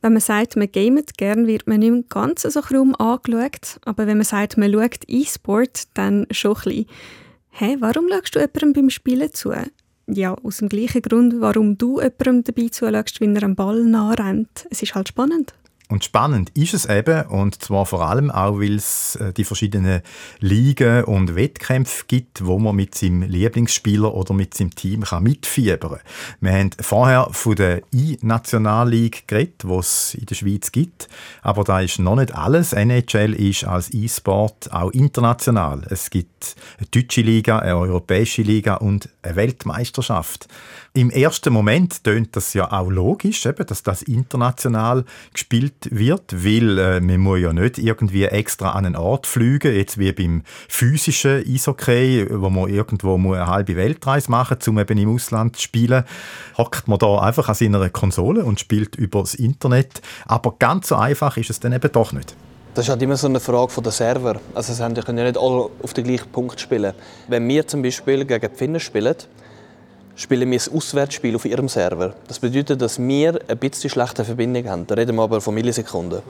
[0.00, 3.80] Wenn man sagt, man gamet gern, wird man nicht im Ganzen so krumm angeschaut.
[3.84, 6.86] Aber wenn man sagt, man schaut E-Sport, dann schon ein bisschen.
[7.50, 9.52] Hä, warum schaust du jemandem beim Spielen zu?
[10.06, 14.12] Ja, aus dem gleichen Grund, warum du jemandem dabei zuschaust, wenn er am Ball nah
[14.12, 14.66] rennt.
[14.70, 15.54] Es ist halt spannend.
[15.90, 20.02] Und spannend ist es eben, und zwar vor allem auch, weil es äh, die verschiedenen
[20.38, 25.92] Ligen und Wettkämpfe gibt, wo man mit seinem Lieblingsspieler oder mit seinem Team kann mitfiebern
[25.92, 26.00] kann.
[26.40, 31.08] Wir haben vorher von der I-Nationalliga geredet, die es in der Schweiz gibt,
[31.40, 32.74] aber da ist noch nicht alles.
[32.74, 35.86] NHL ist als E-Sport auch international.
[35.88, 40.48] Es gibt eine deutsche Liga, eine europäische Liga und eine Weltmeisterschaft.
[40.98, 46.76] Im ersten Moment tönt das ja auch logisch, eben, dass das international gespielt wird, weil
[46.76, 51.44] äh, man muss ja nicht irgendwie extra an einen Ort fliegen, jetzt wie beim physischen
[51.46, 56.02] Eishockey, wo man irgendwo eine halbe Weltreise machen muss, um eben im Ausland zu spielen.
[56.56, 60.02] Hockt man da einfach an seiner Konsole und spielt über das Internet.
[60.26, 62.34] Aber ganz so einfach ist es dann eben doch nicht.
[62.74, 64.40] Das ist halt immer so eine Frage der Server.
[64.52, 66.92] Also es können ja nicht alle auf den gleichen Punkt spielen.
[67.28, 69.14] Wenn wir zum Beispiel gegen die Finnen spielen,
[70.18, 72.12] spielen wir ein Auswärtsspiel auf ihrem Server.
[72.26, 74.86] Das bedeutet, dass wir ein bisschen schlechte Verbindung haben.
[74.86, 76.22] Da reden wir aber von Millisekunden.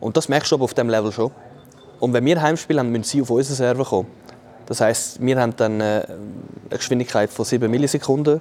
[0.00, 1.30] Und das merkst du aber auf diesem Level schon.
[2.00, 4.08] Und wenn wir Heimspiel haben, müssen sie auf unseren Server kommen.
[4.64, 8.40] Das heisst, wir haben dann äh, eine Geschwindigkeit von 7 Millisekunden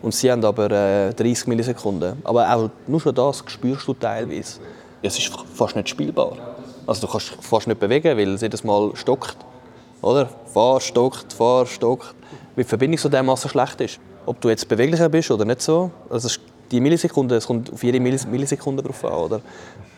[0.00, 2.16] und sie haben aber 30 äh, Millisekunden.
[2.24, 4.60] Aber auch nur schon das spürst du teilweise.
[5.02, 6.32] Es ist fast nicht spielbar.
[6.86, 9.36] Also du kannst fast nicht bewegen, weil es jedes Mal stockt.
[10.00, 10.30] Oder?
[10.46, 12.14] Fahr, stockt, fahr, stockt
[12.58, 14.00] weil die Verbindung so dermaßen schlecht ist.
[14.26, 16.28] Ob du jetzt beweglicher bist oder nicht so, also
[16.72, 19.40] die Millisekunde, es kommt auf jede Millisekunde drauf an, oder?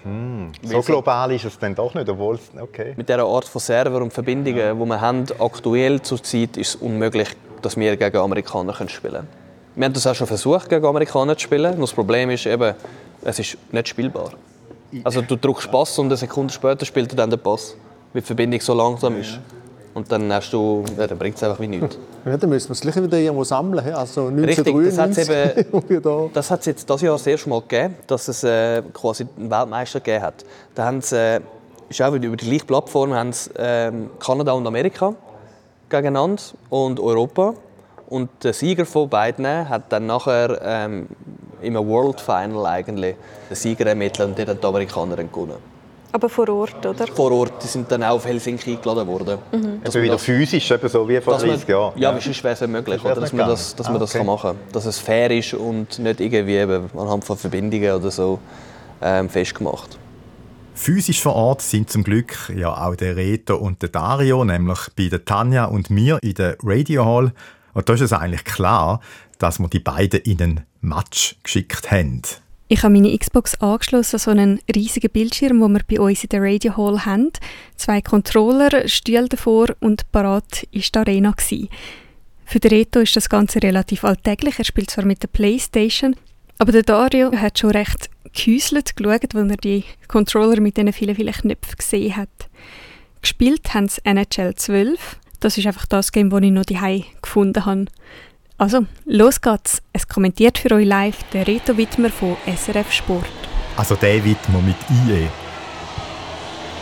[0.03, 0.53] Hm.
[0.63, 2.93] So global ist es dann doch nicht, obwohl okay.
[2.99, 4.75] Mit dieser Art von Server und Verbindungen, ja.
[4.75, 7.29] die wir haben, aktuell zurzeit ist es unmöglich,
[7.63, 9.29] dass wir gegen Amerikaner spielen können.
[9.75, 11.73] Wir haben das auch schon versucht, gegen Amerikaner zu spielen.
[11.73, 12.75] Nur das Problem ist eben,
[13.23, 14.33] es ist nicht spielbar.
[15.03, 17.75] Also du drückst Pass und eine Sekunde später spielt er dann den Pass,
[18.13, 19.41] weil die Verbindung so langsam ist.
[19.95, 21.99] Und dann, hast du, ja, dann bringt es einfach wie nichts.
[22.25, 23.95] Ja, dann müssen wir es gleich wieder irgendwo sammeln.
[23.95, 28.45] Also 1993, Richtig, das hat es jetzt dieses Jahr das erste Mal gegeben, dass es
[28.45, 30.45] äh, quasi einen Weltmeister gegeben hat.
[30.75, 31.41] Da haben sie, äh,
[31.89, 35.15] ist auch über die gleiche Plattform haben sie, äh, Kanada und Amerika
[35.89, 37.55] gegeneinander und Europa.
[38.09, 41.09] Und der Sieger von beiden hat dann nachher ähm,
[41.63, 43.17] im World Final eigentlich
[43.49, 45.70] den Sieger ermittelt und dort hat die Amerikaner gewonnen.
[46.13, 47.07] Aber vor Ort, oder?
[47.07, 47.63] Vor Ort.
[47.63, 49.39] Die sind dann auch auf Helsinki eingeladen worden.
[49.53, 49.81] Mhm.
[49.85, 51.99] Also wieder physisch, eben so wie vor 30 Jahren.
[51.99, 52.21] Ja, ja.
[52.21, 54.25] sonst wäre es möglich, oder, dass man das, dass ah, man das okay.
[54.25, 54.73] machen kann.
[54.73, 58.41] Dass es fair ist und nicht irgendwie eben anhand von Verbindungen oder so
[59.01, 59.99] ähm, festgemacht.
[60.75, 65.09] Physisch vor Ort sind zum Glück ja auch der Reto und der Dario, nämlich bei
[65.09, 67.33] der Tanja und mir in der Radio Hall.
[67.75, 69.01] Und da ist es eigentlich klar,
[69.39, 72.23] dass wir die beiden in einen Match geschickt haben.
[72.73, 76.29] Ich habe meine Xbox angeschlossen an so einen riesigen Bildschirm, wo wir bei uns in
[76.29, 77.33] der Radio Hall haben.
[77.75, 81.33] Zwei Controller, Stühle davor und parat war die Arena.
[81.33, 81.69] Gewesen.
[82.45, 84.61] Für den Reto ist das Ganze relativ alltäglich.
[84.61, 86.15] Er spielt zwar mit der Playstation,
[86.59, 91.17] aber der Dario hat schon recht gehäuselt geschaut, weil er die Controller mit diesen vielen,
[91.17, 92.29] vielen Knöpfen gesehen hat.
[93.21, 97.67] Gespielt haben sie NHL 12, Das ist einfach das Game, das ich noch die gefunden
[97.67, 97.87] habe.
[98.61, 99.81] Also, los geht's.
[99.95, 103.25] Es kommentiert für euch live der Reto Wittmer von SRF Sport.
[103.75, 105.29] Also der Wittmer mit IE.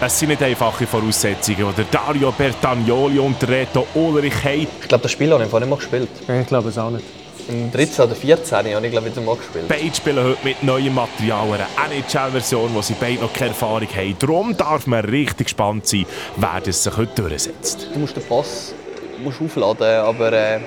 [0.00, 4.66] Es sind nicht einfache Voraussetzungen, die Dario Bertagnoli und Reto Ulrich haben.
[4.82, 6.08] Ich glaube, das Spiel habe ich vorhin nicht mal gespielt.
[6.40, 7.04] Ich glaube es auch nicht.
[7.48, 9.68] Im 13 oder 14 habe ich glaube wieder mal gespielt.
[9.68, 14.16] Beide spielen heute mit neuem Material, eine NHL-Version, wo sie beide noch keine Erfahrung haben.
[14.18, 17.86] Darum darf man richtig gespannt sein, wer das sich heute durchsetzt.
[17.94, 18.74] Du musst den Pass
[19.22, 20.60] musst aufladen, aber äh,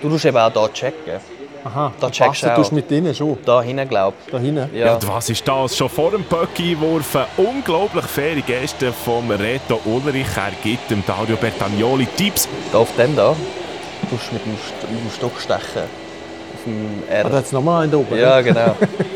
[0.00, 1.20] du musst eben auch hier checken.
[1.62, 3.36] Aha, da checkst du tust mit denen schon?
[3.44, 4.32] Da hinten, glaube ich.
[4.32, 4.74] Da hinten?
[4.74, 4.86] Ja.
[4.86, 4.94] ja.
[4.94, 5.76] und was ist das?
[5.76, 10.26] Schon vor dem Böcki-Einwurf unglaublich faire Gäste vom Reto Ulrich.
[10.36, 12.48] Er gibt dem Dario Bertagnoli Tipps.
[12.72, 13.36] Da auf dem da,
[14.02, 15.82] du musst mit dem, mit dem Stock stechen.
[16.54, 17.26] Auf dem R.
[17.26, 18.18] Ah, da hat es nochmal einen oben?
[18.18, 18.74] Ja, genau.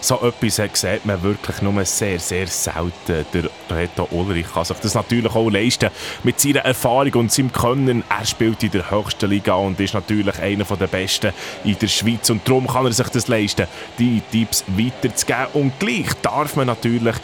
[0.00, 3.26] so etwas sieht man wirklich nur sehr, sehr selten.
[3.32, 5.90] Der Reto Ulrich kann sich das natürlich auch leisten
[6.22, 8.02] mit seiner Erfahrung und seinem Können.
[8.08, 11.32] Er spielt in der höchsten Liga und ist natürlich einer der Besten
[11.64, 12.30] in der Schweiz.
[12.30, 13.66] Und darum kann er sich das leisten,
[13.98, 15.46] die Tipps weiterzugeben.
[15.54, 17.16] Und gleich darf man natürlich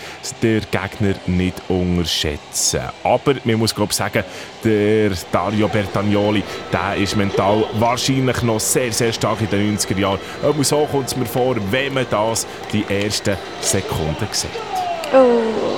[0.43, 2.83] den Gegner nicht unterschätzen.
[3.03, 4.25] Aber man muss glaube ich sagen,
[4.65, 10.19] der Dario Bertagnoli, der ist mental wahrscheinlich noch sehr, sehr stark in den 90er Jahren.
[10.43, 14.86] Aber so kommt es mir vor, wenn man das die ersten Sekunden sieht.
[15.13, 15.77] Oh.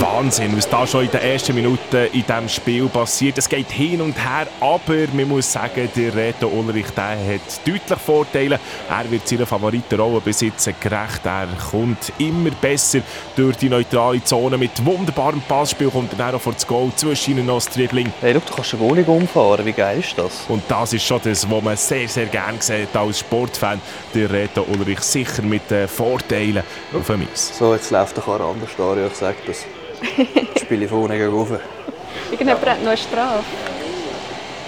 [0.00, 3.38] Wahnsinn, was da schon in den ersten Minuten in diesem Spiel passiert.
[3.38, 7.98] Es geht hin und her, aber man muss sagen, der Reto Ulrich der hat deutlich
[7.98, 8.58] Vorteile.
[8.88, 11.24] Er wird seiner Favoritenrolle besitzen gerecht.
[11.24, 13.00] Er kommt immer besser
[13.36, 15.90] durch die neutrale Zone mit wunderbarem Passspiel.
[15.90, 18.12] Kommt er dann auch vor das Goal, zwischen ihnen noch das Dribbling.
[18.20, 19.64] Hey, look, du kannst einen Goalie umfahren.
[19.64, 20.44] Wie geil ist das?
[20.48, 23.80] Und das ist schon das, was man sehr, sehr gerne sieht als Sportfan.
[24.14, 26.62] Der Reto Ulrich sicher mit den Vorteilen
[26.92, 27.56] auf dem Eis.
[27.58, 29.06] So, jetzt läuft der Karre anders, Dario.
[29.06, 29.64] Ich sage das.
[30.60, 31.32] Spiele vorne gegen.
[32.30, 33.44] Irgendjemand hat noch eine Strafe.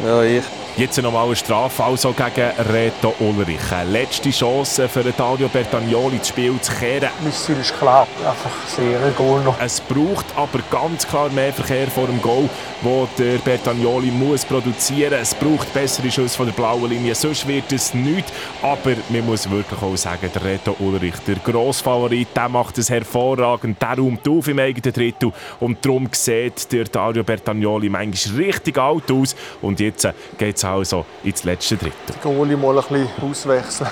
[0.05, 0.45] Ja, ich.
[0.79, 3.61] Jetzt nochmal eine Strafe also gegen Reto Ulrich.
[3.91, 7.09] Letzte Chance für Dario Bertagnoli, das Spiel zu kehren.
[7.23, 9.59] Mein Ziel ist klar, einfach sehr Goal noch.
[9.59, 12.51] Es braucht aber ganz klar mehr Verkehr vor dem Goal,
[12.83, 15.15] wo der Bertagnoli muss produzieren.
[15.15, 18.31] Es braucht bessere Schüsse von der blauen Linie, sonst wird es nichts.
[18.61, 23.81] Aber man muss wirklich auch sagen, der Reto Ulrich, der Grossfavorit, der macht es hervorragend.
[23.81, 29.11] Der räumt auf im eigenen Drittel und darum sieht der Dario Bertagnoli manchmal richtig alt
[29.11, 29.35] aus.
[29.63, 30.07] Und jetzt
[30.37, 31.93] geht es also ins letzte Drittel.
[32.09, 33.91] Die Goalie mal ein bisschen auswechseln.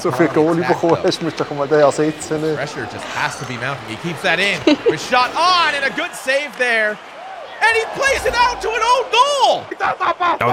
[0.00, 2.40] so viel Goalie bekommen hast, musst du doch mal den ersetzen.
[2.54, 3.78] Pressure just has to be mounting.
[3.88, 4.58] He keeps that in.
[4.98, 6.96] shot on and a good save there.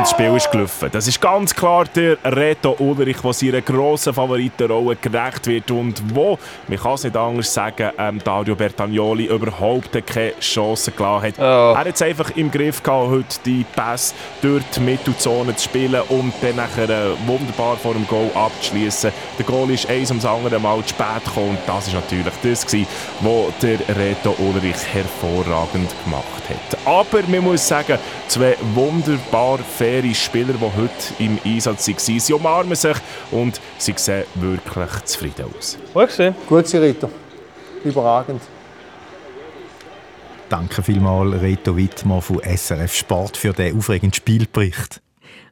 [0.07, 0.89] Das Spiel ist gelaufen.
[0.91, 6.39] Das ist ganz klar der Reto Ulrich, der seiner grossen Favoritenrolle gerecht wird und wo,
[6.67, 11.33] man kann es nicht anders sagen, ähm, Dario Bertagnoli überhaupt keine Chance gelassen hat.
[11.39, 11.41] Oh.
[11.73, 16.01] Er hat es einfach im Griff gehabt, heute die Pass durch die Mittelzone zu spielen
[16.09, 19.11] und dann nachher äh, wunderbar vor dem Goal abzuschließen.
[19.37, 22.65] Der Goal ist eins ums andere Mal zu spät gekommen und das ist natürlich das,
[22.65, 26.77] was der Reto Ulrich hervorragend gemacht hat.
[26.97, 32.19] Aber man muss sagen, zwei wunderbar faire Spieler, die heute im Einsatz waren.
[32.19, 32.97] Sie umarmen sich
[33.29, 35.77] und sie sehen wirklich zufrieden aus.
[35.93, 36.35] Gut gesehen.
[36.49, 37.11] Gut, Rito.
[37.83, 38.41] Überragend.
[40.49, 44.99] Danke vielmals, Reto Wittmer von SRF Sport, für den aufregenden Spielbericht.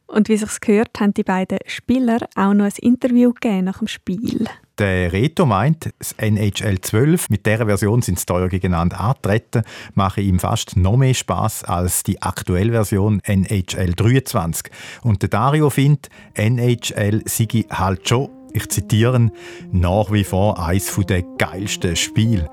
[0.08, 3.86] Und wie sich's gehört, haben die beiden Spieler auch noch ein Interview gegeben nach dem
[3.86, 4.48] Spiel.
[4.78, 9.62] Der Reto meint, das NHL 12, mit dieser Version sind sie teuer gegeneinander antreten,
[9.94, 14.70] mache ihm fast noch mehr Spaß als die aktuelle Version NHL 23.
[15.02, 19.30] Und der Dario findet, NHL sei halt schon, ich zitiere,
[19.72, 22.50] nach wie vor eines der geilsten Spiele.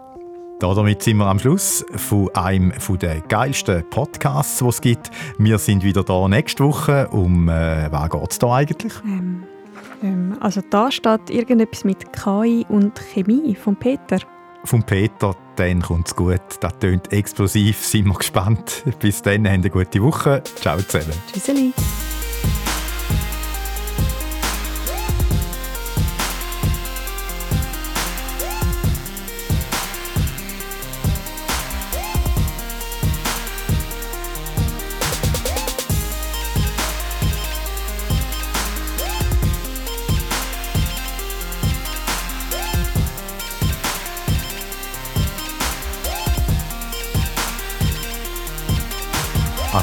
[0.60, 2.72] Damit sind wir am Schluss von einem
[3.02, 5.12] der geilsten Podcasts, die es gibt.
[5.38, 7.10] Wir sind wieder da nächste Woche.
[7.10, 8.94] Um äh, was geht es da eigentlich?
[9.04, 9.44] Ähm,
[10.04, 14.20] ähm, also da steht irgendetwas mit KI und Chemie von Peter.
[14.66, 16.42] Von Peter, dann kommt es gut.
[16.60, 17.84] Das tönt explosiv.
[17.84, 18.84] Sind wir gespannt.
[19.00, 20.44] Bis dann, habt eine gute Woche.
[20.56, 21.14] Ciao zusammen.
[21.32, 21.74] Tschüsseli.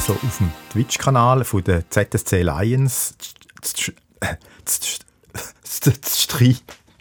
[0.01, 3.13] Also auf dem Twitch-Kanal der ZSC Lions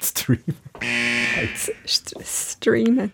[0.02, 0.54] streamen.
[2.22, 3.08] Streamen.